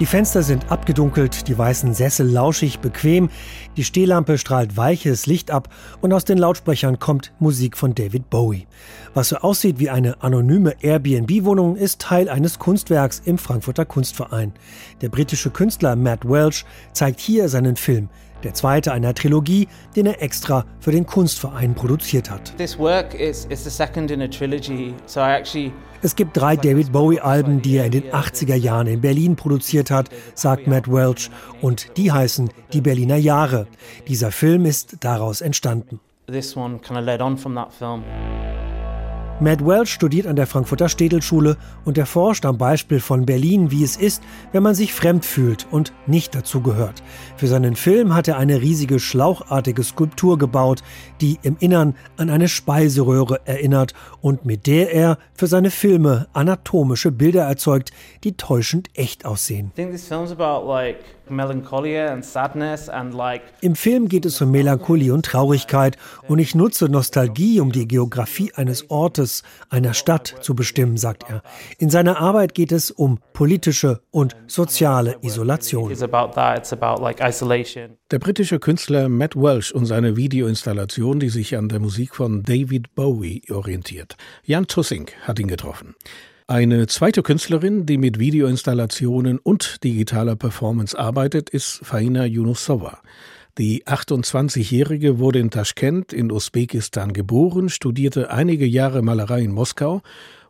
Die 0.00 0.06
Fenster 0.06 0.44
sind 0.44 0.70
abgedunkelt, 0.70 1.48
die 1.48 1.58
weißen 1.58 1.92
Sessel 1.92 2.30
lauschig, 2.30 2.78
bequem, 2.78 3.30
die 3.76 3.82
Stehlampe 3.82 4.38
strahlt 4.38 4.76
weiches 4.76 5.26
Licht 5.26 5.50
ab 5.50 5.68
und 6.00 6.12
aus 6.12 6.24
den 6.24 6.38
Lautsprechern 6.38 7.00
kommt 7.00 7.32
Musik 7.40 7.76
von 7.76 7.96
David 7.96 8.30
Bowie. 8.30 8.68
Was 9.14 9.30
so 9.30 9.38
aussieht 9.38 9.80
wie 9.80 9.90
eine 9.90 10.22
anonyme 10.22 10.76
Airbnb-Wohnung, 10.80 11.74
ist 11.74 12.00
Teil 12.00 12.28
eines 12.28 12.60
Kunstwerks 12.60 13.22
im 13.24 13.38
Frankfurter 13.38 13.84
Kunstverein. 13.84 14.52
Der 15.00 15.08
britische 15.08 15.50
Künstler 15.50 15.96
Matt 15.96 16.24
Welch 16.24 16.64
zeigt 16.92 17.18
hier 17.18 17.48
seinen 17.48 17.74
Film 17.74 18.08
der 18.44 18.54
zweite 18.54 18.92
einer 18.92 19.14
Trilogie, 19.14 19.68
den 19.96 20.06
er 20.06 20.22
extra 20.22 20.64
für 20.80 20.92
den 20.92 21.06
Kunstverein 21.06 21.74
produziert 21.74 22.30
hat. 22.30 22.54
Es 26.00 26.14
gibt 26.14 26.36
drei 26.36 26.56
David 26.56 26.92
Bowie-Alben, 26.92 27.62
die 27.62 27.76
er 27.76 27.86
in 27.86 27.92
den 27.92 28.04
80er 28.04 28.54
Jahren 28.54 28.86
in 28.86 29.00
Berlin 29.00 29.34
produziert 29.36 29.90
hat, 29.90 30.10
sagt 30.34 30.66
Matt 30.66 30.86
Welch, 30.86 31.30
und 31.60 31.96
die 31.96 32.12
heißen 32.12 32.50
Die 32.72 32.80
Berliner 32.80 33.16
Jahre. 33.16 33.66
Dieser 34.06 34.30
Film 34.30 34.64
ist 34.64 34.98
daraus 35.00 35.40
entstanden. 35.40 36.00
This 36.26 36.56
one 36.56 36.78
kind 36.78 36.98
of 36.98 37.04
led 37.04 37.20
on 37.20 37.36
from 37.36 37.54
that 37.54 37.72
film. 37.72 38.04
Matt 39.40 39.64
Welch 39.64 39.92
studiert 39.92 40.26
an 40.26 40.34
der 40.34 40.48
Frankfurter 40.48 40.88
Städelschule 40.88 41.56
und 41.84 41.96
erforscht 41.96 42.44
am 42.44 42.58
Beispiel 42.58 42.98
von 42.98 43.24
Berlin, 43.24 43.70
wie 43.70 43.84
es 43.84 43.96
ist, 43.96 44.20
wenn 44.50 44.64
man 44.64 44.74
sich 44.74 44.92
fremd 44.92 45.24
fühlt 45.24 45.64
und 45.70 45.92
nicht 46.08 46.34
dazugehört. 46.34 47.04
Für 47.36 47.46
seinen 47.46 47.76
Film 47.76 48.16
hat 48.16 48.26
er 48.26 48.36
eine 48.36 48.60
riesige 48.60 48.98
schlauchartige 48.98 49.84
Skulptur 49.84 50.38
gebaut, 50.38 50.82
die 51.20 51.38
im 51.42 51.56
Innern 51.60 51.94
an 52.16 52.30
eine 52.30 52.48
Speiseröhre 52.48 53.40
erinnert 53.44 53.94
und 54.20 54.44
mit 54.44 54.66
der 54.66 54.92
er 54.92 55.18
für 55.34 55.46
seine 55.46 55.70
Filme 55.70 56.26
anatomische 56.32 57.12
Bilder 57.12 57.44
erzeugt, 57.44 57.92
die 58.24 58.36
täuschend 58.36 58.88
echt 58.94 59.24
aussehen. 59.24 59.70
Im 63.60 63.76
Film 63.76 64.08
geht 64.08 64.24
es 64.24 64.40
um 64.40 64.50
Melancholie 64.50 65.12
und 65.12 65.26
Traurigkeit 65.26 65.98
und 66.26 66.38
ich 66.38 66.54
nutze 66.54 66.88
Nostalgie, 66.88 67.60
um 67.60 67.70
die 67.70 67.86
Geografie 67.86 68.52
eines 68.54 68.90
Ortes, 68.90 69.27
einer 69.70 69.94
Stadt 69.94 70.34
zu 70.40 70.54
bestimmen, 70.54 70.96
sagt 70.96 71.24
er. 71.28 71.42
In 71.78 71.90
seiner 71.90 72.18
Arbeit 72.18 72.54
geht 72.54 72.72
es 72.72 72.90
um 72.90 73.18
politische 73.32 74.00
und 74.10 74.36
soziale 74.46 75.16
Isolation. 75.22 75.92
Der 78.10 78.18
britische 78.18 78.58
Künstler 78.58 79.08
Matt 79.08 79.36
Welsh 79.36 79.72
und 79.72 79.86
seine 79.86 80.16
Videoinstallation, 80.16 81.20
die 81.20 81.28
sich 81.28 81.56
an 81.56 81.68
der 81.68 81.80
Musik 81.80 82.14
von 82.14 82.42
David 82.42 82.94
Bowie 82.94 83.42
orientiert. 83.50 84.16
Jan 84.44 84.66
Tussing 84.66 85.10
hat 85.22 85.38
ihn 85.38 85.48
getroffen. 85.48 85.94
Eine 86.50 86.86
zweite 86.86 87.22
Künstlerin, 87.22 87.84
die 87.84 87.98
mit 87.98 88.18
Videoinstallationen 88.18 89.38
und 89.38 89.84
digitaler 89.84 90.34
Performance 90.34 90.98
arbeitet, 90.98 91.50
ist 91.50 91.80
Faina 91.82 92.24
Yunusova. 92.24 93.02
Die 93.58 93.84
28-Jährige 93.84 95.18
wurde 95.18 95.40
in 95.40 95.50
Taschkent 95.50 96.14
in 96.14 96.32
Usbekistan 96.32 97.12
geboren, 97.12 97.68
studierte 97.68 98.30
einige 98.30 98.64
Jahre 98.64 99.02
Malerei 99.02 99.42
in 99.42 99.52
Moskau 99.52 100.00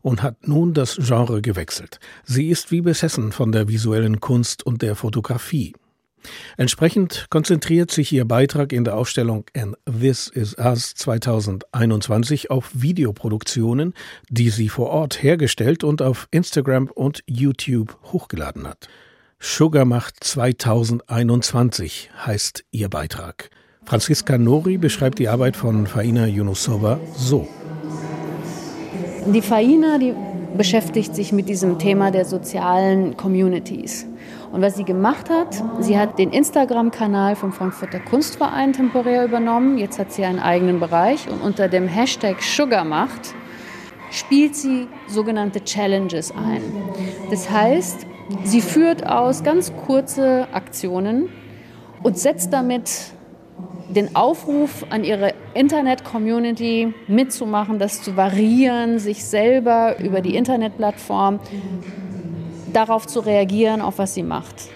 und 0.00 0.22
hat 0.22 0.46
nun 0.46 0.72
das 0.72 0.98
Genre 1.00 1.42
gewechselt. 1.42 1.98
Sie 2.22 2.48
ist 2.48 2.70
wie 2.70 2.82
besessen 2.82 3.32
von 3.32 3.50
der 3.50 3.66
visuellen 3.66 4.20
Kunst 4.20 4.64
und 4.64 4.82
der 4.82 4.94
Fotografie. 4.94 5.74
Entsprechend 6.56 7.26
konzentriert 7.30 7.90
sich 7.90 8.12
ihr 8.12 8.24
Beitrag 8.24 8.72
in 8.72 8.84
der 8.84 8.96
Ausstellung 8.96 9.44
And 9.56 9.76
This 9.86 10.28
Is 10.28 10.56
Us 10.58 10.94
2021 10.94 12.50
auf 12.50 12.70
Videoproduktionen, 12.74 13.94
die 14.28 14.50
sie 14.50 14.68
vor 14.68 14.90
Ort 14.90 15.22
hergestellt 15.22 15.84
und 15.84 16.02
auf 16.02 16.28
Instagram 16.30 16.88
und 16.88 17.22
YouTube 17.26 17.96
hochgeladen 18.12 18.66
hat. 18.66 18.88
Sugar 19.40 19.84
Macht 19.84 20.24
2021 20.24 22.10
heißt 22.26 22.64
ihr 22.72 22.88
Beitrag. 22.88 23.50
Franziska 23.84 24.36
Nori 24.36 24.78
beschreibt 24.78 25.18
die 25.18 25.28
Arbeit 25.28 25.56
von 25.56 25.86
Faina 25.86 26.26
Yunusova 26.26 27.00
so. 27.16 27.48
Die 29.26 29.40
Faina, 29.40 29.98
die 29.98 30.12
beschäftigt 30.56 31.14
sich 31.14 31.32
mit 31.32 31.48
diesem 31.48 31.78
Thema 31.78 32.10
der 32.10 32.24
sozialen 32.24 33.16
Communities. 33.16 34.06
Und 34.52 34.62
was 34.62 34.76
sie 34.76 34.84
gemacht 34.84 35.28
hat, 35.28 35.62
sie 35.80 35.98
hat 35.98 36.18
den 36.18 36.30
Instagram-Kanal 36.30 37.36
vom 37.36 37.52
Frankfurter 37.52 38.00
Kunstverein 38.00 38.72
temporär 38.72 39.24
übernommen. 39.24 39.76
Jetzt 39.78 39.98
hat 39.98 40.12
sie 40.12 40.24
einen 40.24 40.38
eigenen 40.38 40.80
Bereich 40.80 41.28
und 41.28 41.42
unter 41.42 41.68
dem 41.68 41.86
Hashtag 41.86 42.42
Sugarmacht 42.42 43.34
spielt 44.10 44.56
sie 44.56 44.88
sogenannte 45.06 45.62
Challenges 45.62 46.30
ein. 46.32 46.62
Das 47.30 47.50
heißt, 47.50 48.06
sie 48.44 48.62
führt 48.62 49.06
aus 49.06 49.44
ganz 49.44 49.72
kurze 49.86 50.48
Aktionen 50.52 51.28
und 52.02 52.18
setzt 52.18 52.52
damit 52.52 53.12
den 53.88 54.14
Aufruf 54.14 54.84
an 54.90 55.04
ihre 55.04 55.32
Internet-Community 55.54 56.94
mitzumachen, 57.06 57.78
das 57.78 58.02
zu 58.02 58.16
variieren, 58.16 58.98
sich 58.98 59.24
selber 59.24 59.98
über 59.98 60.20
die 60.20 60.36
Internetplattform 60.36 61.40
darauf 62.72 63.06
zu 63.06 63.20
reagieren, 63.20 63.80
auf 63.80 63.98
was 63.98 64.14
sie 64.14 64.22
macht. 64.22 64.68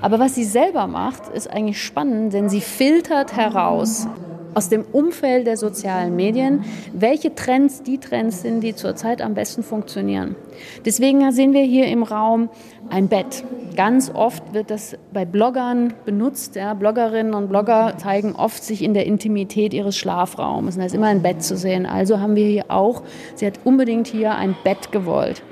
Aber 0.00 0.18
was 0.18 0.34
sie 0.34 0.44
selber 0.44 0.86
macht, 0.86 1.28
ist 1.28 1.50
eigentlich 1.50 1.82
spannend, 1.82 2.32
denn 2.32 2.48
sie 2.48 2.60
filtert 2.60 3.34
heraus 3.34 4.06
aus 4.54 4.68
dem 4.68 4.84
Umfeld 4.92 5.46
der 5.46 5.56
sozialen 5.56 6.16
Medien, 6.16 6.64
welche 6.92 7.34
Trends 7.34 7.82
die 7.82 7.98
Trends 7.98 8.42
sind, 8.42 8.60
die 8.60 8.74
zurzeit 8.74 9.22
am 9.22 9.34
besten 9.34 9.62
funktionieren. 9.62 10.36
Deswegen 10.84 11.30
sehen 11.32 11.52
wir 11.52 11.62
hier 11.62 11.86
im 11.86 12.02
Raum 12.02 12.48
ein 12.90 13.08
Bett. 13.08 13.44
Ganz 13.76 14.10
oft 14.12 14.54
wird 14.54 14.70
das 14.70 14.96
bei 15.12 15.24
Bloggern 15.24 15.94
benutzt. 16.04 16.56
Ja. 16.56 16.74
Bloggerinnen 16.74 17.34
und 17.34 17.48
Blogger 17.48 17.94
zeigen 17.98 18.34
oft 18.34 18.64
sich 18.64 18.82
in 18.82 18.94
der 18.94 19.06
Intimität 19.06 19.72
ihres 19.74 19.96
Schlafraumes. 19.96 20.74
Und 20.74 20.80
da 20.80 20.86
ist 20.86 20.94
immer 20.94 21.06
ein 21.06 21.22
Bett 21.22 21.42
zu 21.42 21.56
sehen. 21.56 21.86
Also 21.86 22.20
haben 22.20 22.34
wir 22.34 22.46
hier 22.46 22.64
auch, 22.68 23.02
sie 23.34 23.46
hat 23.46 23.60
unbedingt 23.64 24.06
hier 24.08 24.34
ein 24.34 24.56
Bett 24.64 24.90
gewollt. 24.90 25.42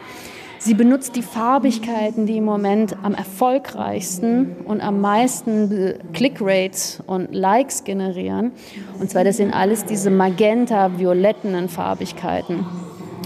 Sie 0.59 0.75
benutzt 0.75 1.16
die 1.16 1.23
Farbigkeiten, 1.23 2.27
die 2.27 2.38
im 2.38 2.45
Moment 2.45 2.97
am 3.03 3.14
erfolgreichsten 3.14 4.57
und 4.64 4.81
am 4.81 5.01
meisten 5.01 5.95
Clickrates 6.12 7.03
und 7.07 7.35
Likes 7.35 7.85
generieren. 7.85 8.53
Und 8.99 9.11
zwar, 9.11 9.25
das 9.25 9.37
sind 9.37 9.53
alles 9.53 9.85
diese 9.85 10.11
magenta-violetten 10.11 11.69
Farbigkeiten. 11.69 12.66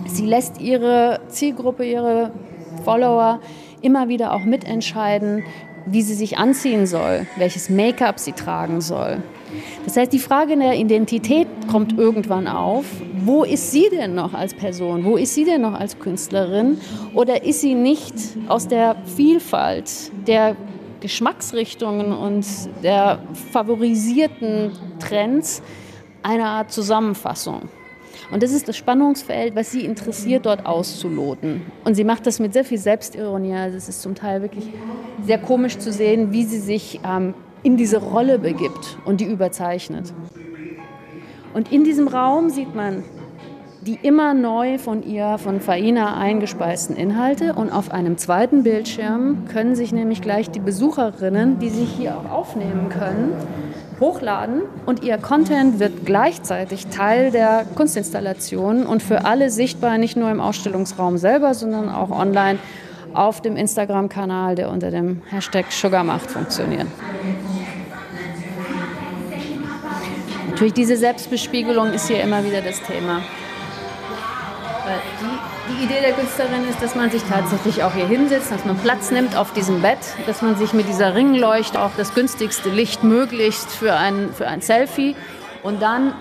Sie 0.06 0.26
lässt 0.26 0.60
ihre 0.60 1.20
Zielgruppe, 1.28 1.84
ihre 1.84 2.32
Follower 2.84 3.40
immer 3.80 4.08
wieder 4.08 4.34
auch 4.34 4.44
mitentscheiden, 4.44 5.44
wie 5.86 6.02
sie 6.02 6.14
sich 6.14 6.36
anziehen 6.36 6.86
soll, 6.86 7.26
welches 7.36 7.70
Make-up 7.70 8.18
sie 8.18 8.32
tragen 8.32 8.80
soll. 8.80 9.22
Das 9.84 9.96
heißt, 9.96 10.12
die 10.12 10.18
Frage 10.18 10.56
der 10.56 10.76
Identität 10.76 11.48
kommt 11.70 11.98
irgendwann 11.98 12.46
auf. 12.46 12.84
Wo 13.24 13.44
ist 13.44 13.70
sie 13.70 13.88
denn 13.90 14.14
noch 14.14 14.34
als 14.34 14.54
Person? 14.54 15.04
Wo 15.04 15.16
ist 15.16 15.34
sie 15.34 15.44
denn 15.44 15.62
noch 15.62 15.74
als 15.74 15.98
Künstlerin? 15.98 16.78
Oder 17.14 17.44
ist 17.44 17.60
sie 17.60 17.74
nicht 17.74 18.14
aus 18.48 18.68
der 18.68 18.96
Vielfalt 19.16 19.90
der 20.26 20.56
Geschmacksrichtungen 21.00 22.12
und 22.12 22.46
der 22.82 23.20
favorisierten 23.52 24.72
Trends 24.98 25.62
eine 26.22 26.44
Art 26.44 26.72
Zusammenfassung? 26.72 27.68
Und 28.30 28.42
das 28.42 28.52
ist 28.52 28.68
das 28.68 28.76
Spannungsfeld, 28.76 29.56
was 29.56 29.72
sie 29.72 29.84
interessiert, 29.84 30.46
dort 30.46 30.66
auszuloten. 30.66 31.62
Und 31.84 31.94
sie 31.94 32.04
macht 32.04 32.26
das 32.26 32.38
mit 32.38 32.52
sehr 32.52 32.64
viel 32.64 32.78
Selbstironie. 32.78 33.54
Also 33.54 33.76
es 33.76 33.88
ist 33.88 34.02
zum 34.02 34.14
Teil 34.14 34.42
wirklich 34.42 34.64
sehr 35.24 35.38
komisch 35.38 35.78
zu 35.78 35.92
sehen, 35.92 36.32
wie 36.32 36.44
sie 36.44 36.60
sich 36.60 37.00
ähm, 37.04 37.34
in 37.62 37.76
diese 37.76 37.98
Rolle 37.98 38.38
begibt 38.38 38.98
und 39.04 39.20
die 39.20 39.26
überzeichnet. 39.26 40.12
Und 41.52 41.72
in 41.72 41.84
diesem 41.84 42.08
Raum 42.08 42.50
sieht 42.50 42.74
man 42.74 43.02
die 43.82 43.98
immer 44.02 44.34
neu 44.34 44.78
von 44.78 45.02
ihr, 45.02 45.38
von 45.38 45.60
Faina 45.60 46.18
eingespeisten 46.18 46.96
Inhalte. 46.96 47.54
Und 47.54 47.70
auf 47.70 47.90
einem 47.90 48.18
zweiten 48.18 48.62
Bildschirm 48.62 49.46
können 49.50 49.74
sich 49.74 49.92
nämlich 49.92 50.20
gleich 50.20 50.50
die 50.50 50.60
Besucherinnen, 50.60 51.58
die 51.58 51.70
sich 51.70 51.90
hier 51.90 52.16
auch 52.16 52.30
aufnehmen 52.30 52.90
können, 52.90 53.32
hochladen. 53.98 54.62
Und 54.84 55.02
ihr 55.02 55.16
Content 55.16 55.80
wird 55.80 56.04
gleichzeitig 56.04 56.88
Teil 56.88 57.30
der 57.30 57.64
Kunstinstallation 57.74 58.84
und 58.84 59.02
für 59.02 59.24
alle 59.24 59.50
sichtbar, 59.50 59.96
nicht 59.96 60.16
nur 60.16 60.30
im 60.30 60.40
Ausstellungsraum 60.40 61.16
selber, 61.16 61.54
sondern 61.54 61.88
auch 61.88 62.10
online 62.10 62.58
auf 63.14 63.40
dem 63.40 63.56
Instagram-Kanal, 63.56 64.54
der 64.54 64.70
unter 64.70 64.90
dem 64.90 65.22
Hashtag 65.30 65.72
Sugarmacht 65.72 66.30
funktioniert. 66.30 66.86
Natürlich 70.60 70.74
diese 70.74 70.98
Selbstbespiegelung 70.98 71.90
ist 71.94 72.06
hier 72.08 72.22
immer 72.22 72.44
wieder 72.44 72.60
das 72.60 72.82
Thema. 72.82 73.22
Die, 75.18 75.72
die, 75.72 75.84
Idee 75.84 76.02
der 76.02 76.12
Künstlerin 76.12 76.68
ist, 76.68 76.82
dass 76.82 76.94
man 76.94 77.10
sich 77.10 77.22
tatsächlich 77.22 77.82
auch 77.82 77.94
hier 77.94 78.06
hinsetzt, 78.06 78.52
dass 78.52 78.66
man 78.66 78.76
Platz 78.76 79.10
nimmt 79.10 79.34
auf 79.38 79.54
diesem 79.54 79.80
Bett, 79.80 79.96
dass 80.26 80.42
man 80.42 80.56
sich 80.56 80.74
mit 80.74 80.86
dieser 80.86 81.14
Ringleuchte 81.14 81.80
auch 81.80 81.92
das 81.96 82.14
günstigste 82.14 82.68
Licht 82.68 83.02
möglichst 83.02 83.70
für 83.70 83.94
ein, 83.94 84.34
für 84.34 84.48
ein 84.48 84.60
Selfie 84.60 85.16
und 85.62 85.80
dann 85.80 86.12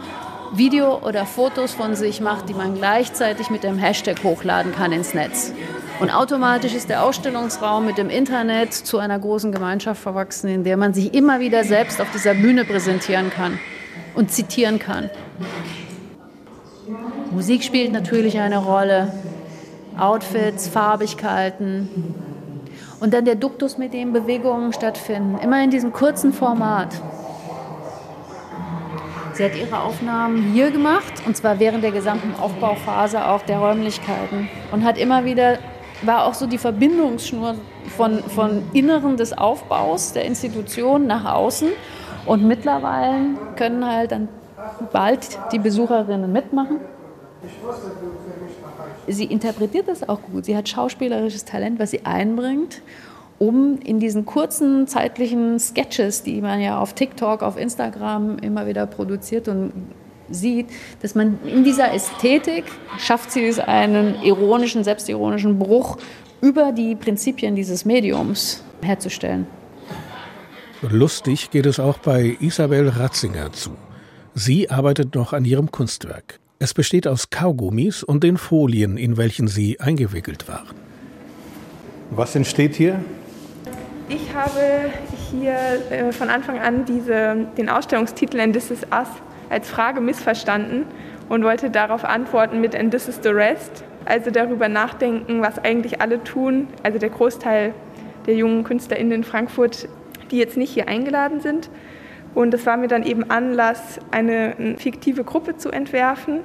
Video 0.53 0.99
oder 0.99 1.25
Fotos 1.25 1.73
von 1.73 1.95
sich 1.95 2.21
macht, 2.21 2.47
die 2.47 2.53
man 2.53 2.75
gleichzeitig 2.75 3.49
mit 3.49 3.63
dem 3.63 3.77
Hashtag 3.77 4.23
hochladen 4.23 4.73
kann 4.73 4.93
ins 4.93 5.13
Netz. 5.13 5.51
Und 5.99 6.11
automatisch 6.11 6.75
ist 6.75 6.87
der 6.87 7.03
Ausstellungsraum 7.03 7.85
mit 7.85 7.97
dem 7.97 8.09
Internet 8.09 8.73
zu 8.73 8.99
einer 8.99 9.19
großen 9.19 9.51
Gemeinschaft 9.51 10.01
verwachsen, 10.01 10.47
in 10.47 10.63
der 10.63 10.77
man 10.77 10.93
sich 10.93 11.13
immer 11.13 11.41
wieder 11.41 11.65
selbst 11.65 11.99
auf 11.99 12.07
dieser 12.13 12.35
Bühne 12.35 12.63
präsentieren 12.63 13.31
kann 13.31 13.59
und 14.15 14.31
zitieren 14.31 14.79
kann. 14.79 15.09
Musik 17.31 17.63
spielt 17.63 17.91
natürlich 17.91 18.39
eine 18.39 18.57
Rolle, 18.57 19.13
Outfits, 19.97 20.67
Farbigkeiten. 20.67 22.15
Und 22.99 23.13
dann 23.13 23.25
der 23.25 23.35
Duktus, 23.35 23.77
mit 23.77 23.93
dem 23.93 24.11
Bewegungen 24.11 24.73
stattfinden, 24.73 25.37
immer 25.41 25.63
in 25.63 25.69
diesem 25.69 25.93
kurzen 25.93 26.33
Format. 26.33 26.89
Sie 29.33 29.45
hat 29.45 29.55
ihre 29.55 29.79
Aufnahmen 29.79 30.51
hier 30.51 30.69
gemacht 30.69 31.13
und 31.25 31.37
zwar 31.37 31.59
während 31.59 31.83
der 31.83 31.91
gesamten 31.91 32.33
Aufbauphase 32.37 33.25
auch 33.25 33.41
der 33.43 33.59
Räumlichkeiten. 33.59 34.49
Und 34.71 34.83
hat 34.83 34.97
immer 34.97 35.23
wieder 35.23 35.59
war 36.01 36.25
auch 36.25 36.33
so 36.33 36.47
die 36.47 36.57
Verbindungsschnur 36.57 37.55
von, 37.95 38.23
von 38.23 38.63
Inneren 38.73 39.17
des 39.17 39.37
Aufbaus 39.37 40.13
der 40.13 40.25
Institution 40.25 41.07
nach 41.07 41.25
außen 41.25 41.69
und 42.29 42.45
mittlerweile 42.45 43.35
können 43.55 43.83
halt 43.83 44.11
dann 44.11 44.27
bald 44.93 45.39
die 45.51 45.57
Besucherinnen 45.57 46.31
mitmachen. 46.31 46.77
Sie 49.07 49.23
interpretiert 49.23 49.87
das 49.87 50.07
auch 50.07 50.21
gut. 50.21 50.45
Sie 50.45 50.55
hat 50.55 50.69
schauspielerisches 50.69 51.45
Talent, 51.45 51.79
was 51.79 51.89
sie 51.89 52.05
einbringt, 52.05 52.83
um 53.39 53.79
in 53.79 53.99
diesen 53.99 54.27
kurzen 54.27 54.85
zeitlichen 54.85 55.59
Sketches, 55.59 56.21
die 56.21 56.39
man 56.41 56.61
ja 56.61 56.79
auf 56.79 56.93
TikTok, 56.93 57.41
auf 57.41 57.57
Instagram 57.57 58.37
immer 58.37 58.67
wieder 58.67 58.85
produziert 58.85 59.47
und 59.47 59.71
sieht, 60.29 60.67
dass 61.01 61.15
man 61.15 61.39
in 61.43 61.63
dieser 61.63 61.91
Ästhetik 61.91 62.65
schafft 62.99 63.31
sie 63.31 63.47
es 63.47 63.57
einen 63.57 64.21
ironischen, 64.21 64.83
selbstironischen 64.83 65.57
Bruch 65.57 65.97
über 66.41 66.73
die 66.73 66.93
Prinzipien 66.93 67.55
dieses 67.55 67.85
Mediums 67.85 68.63
herzustellen. 68.83 69.47
Lustig 70.81 71.51
geht 71.51 71.65
es 71.65 71.77
auch 71.77 71.97
bei 71.97 72.37
Isabel 72.39 72.87
Ratzinger 72.87 73.51
zu. 73.51 73.71
Sie 74.33 74.69
arbeitet 74.69 75.13
noch 75.13 75.33
an 75.33 75.43
ihrem 75.43 75.71
Kunstwerk. 75.71 76.39
Es 76.57 76.73
besteht 76.73 77.05
aus 77.05 77.29
Kaugummis 77.29 78.01
und 78.01 78.23
den 78.23 78.37
Folien, 78.37 78.95
in 78.95 79.17
welchen 79.17 79.49
sie 79.49 79.81
eingewickelt 79.81 80.47
waren. 80.47 80.69
Was 82.11 82.33
entsteht 82.35 82.75
hier? 82.75 83.03
Ich 84.07 84.33
habe 84.33 84.91
hier 85.29 85.53
äh, 85.91 86.13
von 86.13 86.29
Anfang 86.29 86.59
an 86.59 86.85
diese, 86.85 87.45
den 87.57 87.67
Ausstellungstitel 87.67 88.39
And 88.39 88.53
This 88.53 88.71
Is 88.71 88.83
Us 88.83 89.09
als 89.49 89.69
Frage 89.69 89.99
missverstanden 89.99 90.85
und 91.27 91.43
wollte 91.43 91.69
darauf 91.69 92.05
antworten 92.05 92.61
mit 92.61 92.73
And 92.73 92.91
This 92.91 93.09
Is 93.09 93.19
the 93.21 93.29
Rest. 93.29 93.83
Also 94.05 94.31
darüber 94.31 94.69
nachdenken, 94.69 95.41
was 95.41 95.59
eigentlich 95.59 95.99
alle 95.99 96.23
tun. 96.23 96.67
Also 96.83 96.99
der 96.99 97.09
Großteil 97.09 97.73
der 98.25 98.35
jungen 98.35 98.63
KünstlerInnen 98.63 99.11
in 99.11 99.23
Frankfurt 99.25 99.89
die 100.31 100.37
jetzt 100.37 100.57
nicht 100.57 100.73
hier 100.73 100.87
eingeladen 100.87 101.41
sind. 101.41 101.69
Und 102.35 102.53
es 102.53 102.65
war 102.65 102.77
mir 102.77 102.87
dann 102.87 103.03
eben 103.03 103.29
Anlass, 103.29 103.99
eine 104.11 104.75
fiktive 104.77 105.23
Gruppe 105.23 105.57
zu 105.57 105.71
entwerfen, 105.71 106.41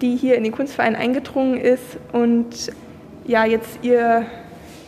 die 0.00 0.16
hier 0.16 0.36
in 0.36 0.44
den 0.44 0.52
Kunstverein 0.52 0.96
eingedrungen 0.96 1.58
ist 1.58 1.98
und 2.12 2.72
ja 3.26 3.44
jetzt 3.44 3.80
ihr, 3.82 4.26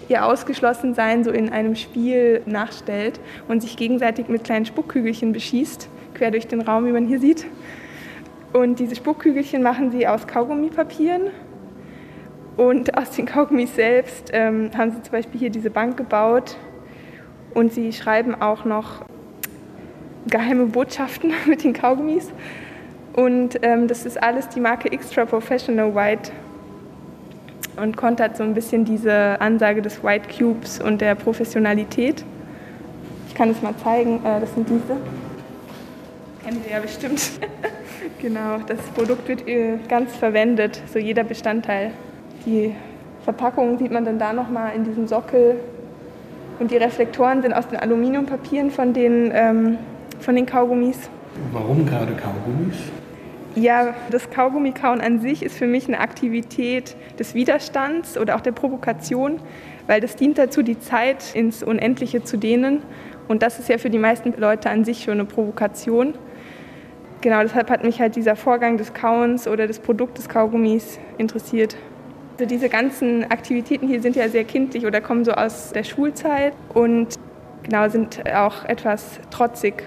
ihr 0.08 0.24
Ausgeschlossensein 0.24 1.24
so 1.24 1.30
in 1.30 1.50
einem 1.50 1.76
Spiel 1.76 2.42
nachstellt 2.46 3.20
und 3.48 3.62
sich 3.62 3.76
gegenseitig 3.76 4.28
mit 4.28 4.44
kleinen 4.44 4.66
Spuckkügelchen 4.66 5.32
beschießt, 5.32 5.88
quer 6.14 6.30
durch 6.30 6.46
den 6.46 6.60
Raum, 6.60 6.86
wie 6.86 6.92
man 6.92 7.06
hier 7.06 7.18
sieht. 7.18 7.46
Und 8.52 8.78
diese 8.78 8.96
Spuckkügelchen 8.96 9.62
machen 9.62 9.90
sie 9.90 10.06
aus 10.06 10.26
Kaugummipapieren. 10.26 11.30
Und 12.56 12.98
aus 12.98 13.10
den 13.10 13.24
Kaugummis 13.24 13.74
selbst 13.74 14.30
ähm, 14.32 14.70
haben 14.76 14.90
sie 14.90 15.02
zum 15.02 15.12
Beispiel 15.12 15.40
hier 15.40 15.50
diese 15.50 15.70
Bank 15.70 15.96
gebaut. 15.96 16.56
Und 17.54 17.72
sie 17.72 17.92
schreiben 17.92 18.34
auch 18.40 18.64
noch 18.64 19.02
geheime 20.26 20.66
Botschaften 20.66 21.32
mit 21.46 21.64
den 21.64 21.72
Kaugummis. 21.72 22.30
Und 23.14 23.58
ähm, 23.62 23.88
das 23.88 24.06
ist 24.06 24.22
alles 24.22 24.48
die 24.48 24.60
Marke 24.60 24.90
Extra 24.90 25.24
Professional 25.24 25.94
White 25.94 26.32
und 27.76 27.96
kontert 27.96 28.36
so 28.36 28.42
ein 28.42 28.54
bisschen 28.54 28.84
diese 28.84 29.40
Ansage 29.40 29.82
des 29.82 30.02
White 30.02 30.28
Cubes 30.36 30.80
und 30.80 31.00
der 31.00 31.14
Professionalität. 31.14 32.24
Ich 33.28 33.34
kann 33.34 33.50
es 33.50 33.62
mal 33.62 33.74
zeigen, 33.82 34.24
äh, 34.24 34.40
das 34.40 34.54
sind 34.54 34.68
diese. 34.68 34.96
Kennen 36.44 36.60
Sie 36.64 36.70
ja 36.70 36.80
bestimmt. 36.80 37.32
genau, 38.20 38.58
das 38.66 38.80
Produkt 38.94 39.28
wird 39.28 39.46
äh, 39.46 39.78
ganz 39.88 40.14
verwendet, 40.16 40.82
so 40.92 40.98
jeder 40.98 41.24
Bestandteil. 41.24 41.92
Die 42.44 42.74
Verpackung 43.24 43.78
sieht 43.78 43.92
man 43.92 44.04
dann 44.04 44.18
da 44.18 44.32
nochmal 44.32 44.74
in 44.74 44.84
diesem 44.84 45.06
Sockel. 45.06 45.56
Und 46.58 46.70
die 46.70 46.76
Reflektoren 46.76 47.42
sind 47.42 47.52
aus 47.52 47.68
den 47.68 47.78
Aluminiumpapieren 47.78 48.70
von 48.70 48.92
den, 48.92 49.30
ähm, 49.34 49.78
von 50.20 50.36
den 50.36 50.46
Kaugummis. 50.46 51.10
Warum 51.52 51.86
gerade 51.86 52.12
Kaugummis? 52.12 52.76
Ja, 53.54 53.94
das 54.10 54.30
Kaugummikauen 54.30 55.02
an 55.02 55.20
sich 55.20 55.42
ist 55.42 55.58
für 55.58 55.66
mich 55.66 55.86
eine 55.86 56.00
Aktivität 56.00 56.96
des 57.18 57.34
Widerstands 57.34 58.16
oder 58.16 58.36
auch 58.36 58.40
der 58.40 58.52
Provokation, 58.52 59.40
weil 59.86 60.00
das 60.00 60.16
dient 60.16 60.38
dazu, 60.38 60.62
die 60.62 60.78
Zeit 60.80 61.34
ins 61.34 61.62
Unendliche 61.62 62.24
zu 62.24 62.38
dehnen. 62.38 62.82
Und 63.28 63.42
das 63.42 63.58
ist 63.58 63.68
ja 63.68 63.76
für 63.76 63.90
die 63.90 63.98
meisten 63.98 64.32
Leute 64.38 64.70
an 64.70 64.84
sich 64.84 65.04
schon 65.04 65.14
eine 65.14 65.26
Provokation. 65.26 66.14
Genau, 67.20 67.42
deshalb 67.42 67.70
hat 67.70 67.84
mich 67.84 68.00
halt 68.00 68.16
dieser 68.16 68.36
Vorgang 68.36 68.78
des 68.78 68.94
Kauens 68.94 69.46
oder 69.46 69.66
des 69.66 69.80
Produktes 69.80 70.28
Kaugummis 70.30 70.98
interessiert. 71.18 71.76
Also 72.32 72.46
diese 72.46 72.68
ganzen 72.68 73.30
Aktivitäten 73.30 73.86
hier 73.86 74.00
sind 74.00 74.16
ja 74.16 74.28
sehr 74.28 74.44
kindlich 74.44 74.86
oder 74.86 75.00
kommen 75.00 75.24
so 75.24 75.32
aus 75.32 75.72
der 75.72 75.84
Schulzeit 75.84 76.54
und 76.72 77.08
genau 77.62 77.88
sind 77.88 78.22
auch 78.34 78.64
etwas 78.64 79.20
trotzig 79.30 79.84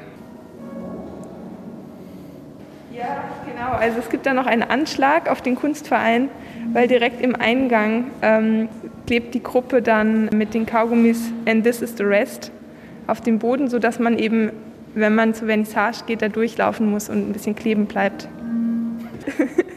ja, 2.96 3.24
genau. 3.46 3.78
Also 3.78 4.00
es 4.00 4.10
gibt 4.10 4.26
da 4.26 4.34
noch 4.34 4.46
einen 4.46 4.64
Anschlag 4.64 5.30
auf 5.30 5.42
den 5.42 5.56
Kunstverein, 5.56 6.30
weil 6.72 6.88
direkt 6.88 7.22
im 7.22 7.36
Eingang 7.36 8.06
ähm, 8.22 8.70
klebt 9.06 9.34
die 9.34 9.44
Gruppe 9.44 9.82
dann 9.82 10.30
mit 10.30 10.54
den 10.54 10.66
Kaugummis 10.66 11.32
And 11.46 11.64
This 11.64 11.82
is 11.82 11.96
the 11.98 12.04
Rest 12.04 12.52
auf 13.08 13.20
dem 13.22 13.38
Boden, 13.40 13.68
sodass 13.68 14.00
man 14.00 14.18
eben, 14.18 14.52
wenn 14.94 15.14
man 15.14 15.34
zur 15.34 15.48
Vernissage 15.48 16.06
geht, 16.08 16.22
da 16.22 16.30
durchlaufen 16.30 16.90
muss 16.90 17.10
und 17.10 17.30
ein 17.30 17.34
bisschen 17.34 17.56
kleben 17.56 17.86
bleibt. 17.86 18.30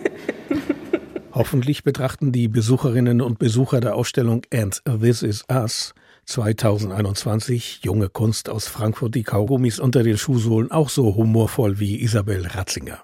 Hoffentlich 1.38 1.85
betrachten 1.85 2.33
die 2.33 2.48
Besucherinnen 2.48 3.20
und 3.20 3.38
Besucher 3.38 3.79
der 3.79 3.94
Ausstellung 3.94 4.42
And 4.53 4.83
This 5.01 5.22
Is 5.22 5.44
Us 5.48 5.94
2021 6.24 7.79
junge 7.85 8.09
Kunst 8.09 8.48
aus 8.48 8.66
Frankfurt 8.66 9.14
die 9.14 9.22
Kaugummis 9.22 9.79
unter 9.79 10.03
den 10.03 10.18
Schuhsohlen 10.18 10.72
auch 10.72 10.88
so 10.88 11.14
humorvoll 11.14 11.79
wie 11.79 12.03
Isabel 12.03 12.44
Ratzinger. 12.44 12.98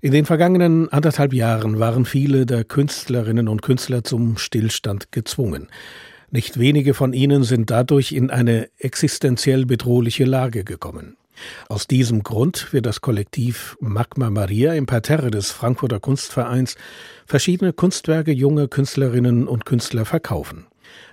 In 0.00 0.10
den 0.10 0.26
vergangenen 0.26 0.88
anderthalb 0.88 1.32
Jahren 1.32 1.78
waren 1.78 2.06
viele 2.06 2.44
der 2.44 2.64
Künstlerinnen 2.64 3.46
und 3.46 3.62
Künstler 3.62 4.02
zum 4.02 4.36
Stillstand 4.36 5.12
gezwungen. 5.12 5.68
Nicht 6.32 6.58
wenige 6.58 6.92
von 6.92 7.12
ihnen 7.12 7.44
sind 7.44 7.70
dadurch 7.70 8.10
in 8.10 8.30
eine 8.30 8.68
existenziell 8.78 9.64
bedrohliche 9.64 10.24
Lage 10.24 10.64
gekommen. 10.64 11.16
Aus 11.68 11.86
diesem 11.86 12.22
Grund 12.22 12.72
wird 12.72 12.86
das 12.86 13.00
Kollektiv 13.00 13.76
Magma 13.80 14.30
Maria 14.30 14.74
im 14.74 14.86
Parterre 14.86 15.30
des 15.30 15.50
Frankfurter 15.50 16.00
Kunstvereins 16.00 16.76
verschiedene 17.26 17.72
Kunstwerke 17.72 18.32
junger 18.32 18.68
Künstlerinnen 18.68 19.48
und 19.48 19.66
Künstler 19.66 20.04
verkaufen. 20.04 20.66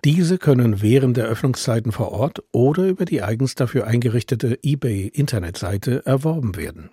Diese 0.03 0.37
können 0.37 0.81
während 0.81 1.17
der 1.17 1.25
Öffnungszeiten 1.25 1.91
vor 1.91 2.11
Ort 2.11 2.43
oder 2.51 2.87
über 2.87 3.05
die 3.05 3.21
eigens 3.21 3.55
dafür 3.55 3.87
eingerichtete 3.87 4.59
eBay-Internetseite 4.63 6.05
erworben 6.05 6.55
werden. 6.55 6.91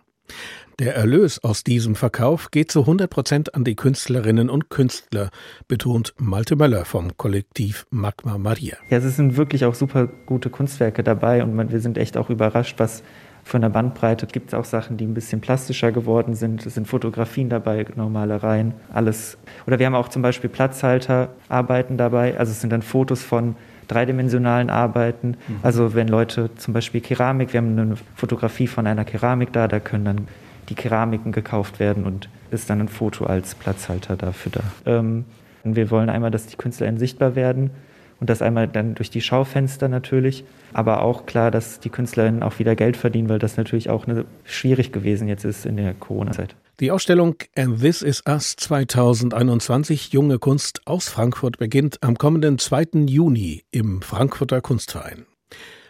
Der 0.79 0.97
Erlös 0.97 1.43
aus 1.45 1.65
diesem 1.65 1.95
Verkauf 1.95 2.51
geht 2.51 2.73
zu 2.73 2.81
100 2.81 3.11
Prozent 3.11 3.55
an 3.55 3.63
die 3.63 3.77
Künstlerinnen 3.77 4.49
und 4.49 4.71
Künstler, 4.71 5.29
betont 5.69 6.15
Malte 6.17 6.57
Möller 6.57 6.87
vom 6.87 7.17
Kollektiv 7.17 7.87
Magma 7.91 8.39
Maria. 8.39 8.77
Ja, 8.89 8.99
es 8.99 9.17
sind 9.17 9.37
wirklich 9.37 9.67
auch 9.67 9.75
super 9.75 10.09
gute 10.27 10.49
Kunstwerke 10.49 11.03
dabei 11.03 11.43
und 11.43 11.71
wir 11.71 11.81
sind 11.81 11.99
echt 11.99 12.17
auch 12.17 12.31
überrascht, 12.31 12.79
was 12.79 13.03
von 13.45 13.61
der 13.61 13.69
Bandbreite 13.69 14.27
gibt 14.27 14.49
es 14.49 14.55
auch 14.55 14.65
Sachen, 14.65 14.97
die 14.97 15.05
ein 15.05 15.15
bisschen 15.15 15.41
plastischer 15.41 15.93
geworden 15.93 16.35
sind. 16.35 16.65
Es 16.65 16.75
sind 16.75 16.87
Fotografien 16.87 17.51
dabei, 17.51 17.85
Normalereien, 17.97 18.73
alles. 18.93 19.37
Oder 19.67 19.79
wir 19.79 19.87
haben 19.87 19.95
auch 19.95 20.09
zum 20.09 20.23
Beispiel 20.23 20.49
Platzhalterarbeiten 20.49 21.97
dabei. 21.97 22.39
Also 22.39 22.53
es 22.53 22.61
sind 22.61 22.71
dann 22.71 22.83
Fotos 22.83 23.23
von 23.23 23.57
dreidimensionalen 23.89 24.71
Arbeiten. 24.71 25.37
Mhm. 25.49 25.57
Also 25.63 25.95
wenn 25.95 26.09
Leute 26.09 26.51
zum 26.57 26.73
Beispiel 26.73 27.01
Keramik, 27.01 27.53
wir 27.53 27.59
haben 27.59 27.79
eine 27.79 27.97
Fotografie 28.15 28.69
von 28.69 28.87
einer 28.87 29.05
Keramik 29.05 29.53
da, 29.53 29.69
da 29.69 29.81
können 29.81 30.05
dann 30.05 30.29
die 30.73 30.83
Keramiken 30.83 31.33
gekauft 31.33 31.81
werden 31.81 32.05
und 32.05 32.31
ist 32.51 32.71
dann 32.71 32.81
ein 32.81 32.89
Foto 32.89 33.27
als 33.27 33.55
Platzhalter 33.55 34.17
dafür 34.17 34.53
da. 34.53 34.63
Ähm, 34.91 35.27
wir 35.65 35.91
wollen 35.91 36.09
einmal, 36.09 36.31
dass 36.31 36.47
die 36.47 36.57
KünstlerInnen 36.57 36.99
sichtbar 36.99 37.37
werden 37.37 37.71
und 38.21 38.31
das 38.31 38.41
einmal 38.41 38.69
dann 38.69 38.95
durch 38.95 39.11
die 39.11 39.21
Schaufenster 39.21 39.89
natürlich, 39.89 40.45
aber 40.73 41.03
auch 41.03 41.27
klar, 41.27 41.51
dass 41.51 41.79
die 41.79 41.91
KünstlerInnen 41.91 42.43
auch 42.43 42.59
wieder 42.59 42.75
Geld 42.75 42.97
verdienen, 42.97 43.29
weil 43.29 43.39
das 43.39 43.59
natürlich 43.59 43.91
auch 43.91 44.07
eine, 44.07 44.25
schwierig 44.45 44.93
gewesen 44.93 45.29
jetzt 45.29 45.45
ist 45.45 45.67
in 45.67 45.77
der 45.77 45.93
Corona-Zeit. 45.93 46.57
Die 46.81 46.91
Ausstellung 46.91 47.35
And 47.55 47.81
This 47.81 48.01
Is 48.01 48.23
Us 48.27 48.57
2021 48.57 50.13
Junge 50.13 50.39
Kunst 50.39 50.81
aus 50.87 51.11
Frankfurt 51.11 51.59
beginnt 51.59 52.03
am 52.03 52.17
kommenden 52.17 52.59
2. 52.59 53.07
Juni 53.07 53.63
im 53.71 54.01
Frankfurter 54.01 54.63
Kunstverein. 54.63 55.27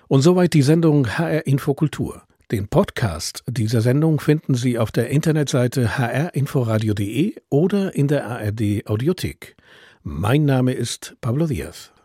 Und 0.08 0.22
soweit 0.22 0.52
die 0.54 0.62
Sendung 0.62 1.06
HR 1.16 1.46
Infokultur. 1.46 2.22
Den 2.52 2.68
Podcast 2.68 3.42
dieser 3.48 3.80
Sendung 3.80 4.20
finden 4.20 4.54
Sie 4.54 4.78
auf 4.78 4.92
der 4.92 5.08
Internetseite 5.08 5.96
hrinforadio.de 5.96 7.36
oder 7.48 7.94
in 7.94 8.08
der 8.08 8.26
ARD 8.26 8.86
Audiothek. 8.86 9.56
Mein 10.02 10.44
Name 10.44 10.74
ist 10.74 11.16
Pablo 11.22 11.46
Diaz. 11.46 11.92